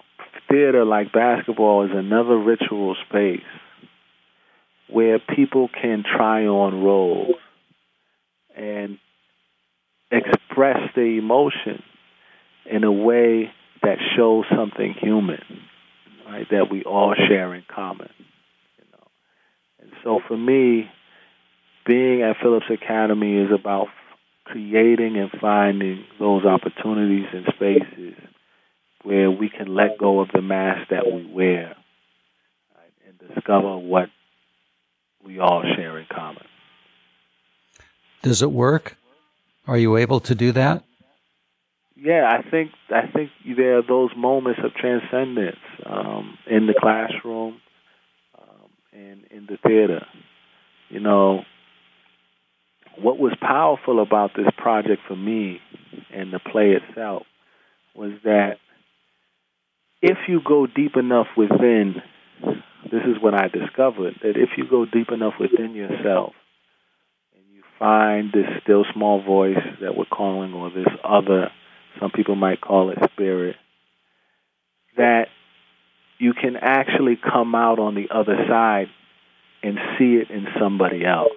theater, 0.51 0.85
like 0.85 1.13
basketball, 1.13 1.85
is 1.85 1.91
another 1.95 2.37
ritual 2.37 2.97
space 3.09 3.41
where 4.91 5.19
people 5.19 5.69
can 5.69 6.03
try 6.03 6.47
on 6.47 6.83
roles 6.83 7.37
and 8.57 8.99
express 10.11 10.79
their 10.95 11.05
emotion 11.05 11.83
in 12.71 12.85
a 12.85 12.93
way 12.93 13.51
that 13.83 13.99
shows 14.17 14.45
something 14.55 14.95
human, 15.01 15.43
right? 16.27 16.47
That 16.51 16.71
we 16.71 16.83
all 16.85 17.15
share 17.15 17.55
in 17.55 17.65
common. 17.73 18.11
And 19.81 19.93
so 20.03 20.21
for 20.27 20.37
me, 20.37 20.91
being 21.87 22.23
at 22.23 22.37
Phillips 22.43 22.67
Academy 22.71 23.37
is 23.37 23.51
about 23.53 23.89
creating 24.45 25.17
and 25.17 25.31
finding 25.41 26.05
those 26.19 26.45
opportunities 26.45 27.27
and 27.33 27.47
spaces 27.55 28.15
where 29.09 29.31
we 29.31 29.49
can 29.49 29.75
let 29.75 29.97
go 29.97 30.21
of 30.21 30.29
the 30.35 30.43
mask 30.43 30.91
that 30.91 31.07
we 31.07 31.25
wear 31.33 31.75
right, 32.77 32.93
and 33.07 33.35
discover 33.35 33.79
what 33.79 34.11
we 35.25 35.39
all 35.39 35.63
share 35.77 35.99
in 35.99 36.05
common. 36.15 36.45
Does 38.21 38.43
it 38.43 38.53
work? 38.53 38.99
Are 39.67 39.79
you 39.79 39.97
able 39.97 40.21
to 40.21 40.35
do 40.35 40.53
that? 40.53 40.85
Yeah, 41.97 42.29
I 42.31 42.49
think 42.51 42.73
I 42.91 43.07
think 43.07 43.31
there 43.57 43.79
are 43.79 43.83
those 43.83 44.11
moments 44.15 44.61
of 44.63 44.75
transcendence 44.75 45.57
um, 45.87 46.37
in 46.47 46.67
the 46.67 46.75
classroom 46.79 47.63
and 48.93 49.25
in 49.31 49.47
the 49.47 49.57
theater. 49.67 50.05
You 50.91 51.01
know, 51.01 51.45
what 52.99 53.19
was 53.19 53.33
powerful 53.41 54.03
about 54.03 54.33
this 54.37 54.49
project 54.59 55.01
for 55.09 55.17
me 55.17 55.61
and 56.13 56.31
the 56.31 56.39
play 56.39 56.73
itself 56.73 57.23
was 57.95 58.13
that 58.25 58.59
if 60.01 60.19
you 60.29 60.41
go 60.47 60.67
deep 60.67 60.97
enough 60.97 61.27
within, 61.37 61.97
this 62.85 63.03
is 63.05 63.21
what 63.21 63.35
I 63.35 63.49
discovered 63.49 64.15
that 64.23 64.37
if 64.37 64.51
you 64.57 64.65
go 64.69 64.85
deep 64.85 65.11
enough 65.11 65.35
within 65.41 65.75
yourself 65.75 66.33
and 67.35 67.45
you 67.53 67.63
find 67.79 68.33
this 68.33 68.47
still 68.63 68.85
small 68.95 69.23
voice 69.23 69.59
that 69.81 69.97
we're 69.97 70.05
calling, 70.05 70.53
or 70.55 70.71
this 70.71 70.87
other, 71.03 71.51
some 72.01 72.11
people 72.11 72.37
might 72.37 72.61
call 72.61 72.91
it 72.91 72.99
spirit, 73.13 73.57
that 74.97 75.27
you 76.19 76.33
can 76.33 76.57
actually 76.57 77.17
come 77.17 77.55
out 77.55 77.79
on 77.79 77.95
the 77.95 78.09
other 78.15 78.37
side 78.49 78.87
and 79.63 79.79
see 79.99 80.15
it 80.15 80.31
in 80.31 80.47
somebody 80.61 81.05
else. 81.05 81.33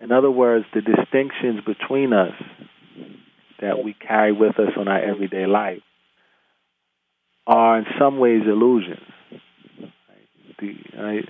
In 0.00 0.12
other 0.12 0.30
words, 0.30 0.66
the 0.74 0.80
distinctions 0.80 1.60
between 1.64 2.12
us 2.12 2.34
that 3.60 3.82
we 3.82 3.94
carry 3.94 4.32
with 4.32 4.58
us 4.58 4.72
on 4.76 4.88
our 4.88 5.00
everyday 5.00 5.46
life 5.46 5.82
are 7.46 7.78
in 7.78 7.86
some 7.98 8.18
ways 8.18 8.42
illusions. 8.46 9.00
The, 10.58 11.22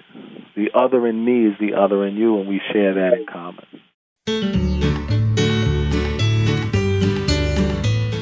the 0.54 0.68
other 0.74 1.06
in 1.06 1.24
me 1.24 1.46
is 1.46 1.54
the 1.58 1.74
other 1.74 2.06
in 2.06 2.16
you, 2.16 2.38
and 2.38 2.48
we 2.48 2.60
share 2.72 2.94
that 2.94 3.14
in 3.14 3.26
common. 3.26 3.64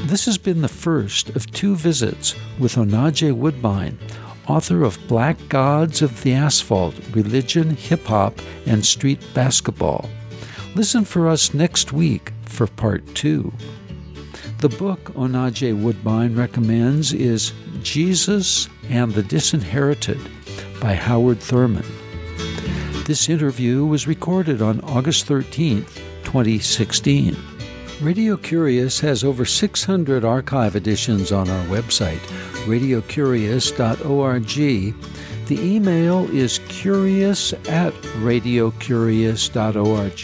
This 0.07 0.27
has 0.27 0.39
been 0.39 0.63
the 0.63 0.69
first 0.69 1.31
of 1.31 1.51
two 1.51 1.75
visits 1.75 2.35
with 2.59 2.77
Onaje 2.77 3.35
Woodbine, 3.35 3.99
author 4.47 4.85
of 4.85 4.99
Black 5.09 5.37
Gods 5.49 6.03
of 6.03 6.23
the 6.23 6.35
Asphalt 6.35 6.95
Religion, 7.15 7.71
Hip 7.71 8.05
Hop, 8.05 8.39
and 8.67 8.85
Street 8.85 9.21
Basketball. 9.35 10.09
Listen 10.75 11.05
for 11.05 11.29
us 11.29 11.53
next 11.55 11.93
week 11.93 12.33
for 12.45 12.67
part 12.67 13.07
two. 13.15 13.53
The 14.59 14.69
book 14.69 15.01
Onaje 15.15 15.79
Woodbine 15.83 16.37
recommends 16.37 17.13
is 17.13 17.53
Jesus 17.83 18.69
and 18.89 19.13
the 19.13 19.23
Disinherited 19.23 20.19
by 20.81 20.95
Howard 20.95 21.41
Thurman. 21.41 21.85
This 23.07 23.29
interview 23.29 23.85
was 23.85 24.07
recorded 24.07 24.63
on 24.63 24.81
August 24.83 25.27
13, 25.27 25.85
2016. 26.25 27.37
Radio 28.01 28.37
Curious 28.37 29.01
has 29.01 29.25
over 29.25 29.45
600 29.45 30.25
archive 30.25 30.77
editions 30.77 31.33
on 31.33 31.51
our 31.51 31.67
website, 31.67 32.21
radiocurious.org. 32.67 34.95
The 35.47 35.61
email 35.61 36.31
is 36.35 36.61
curious 36.69 37.53
at 37.69 37.93
radiocurious.org. 38.23 40.23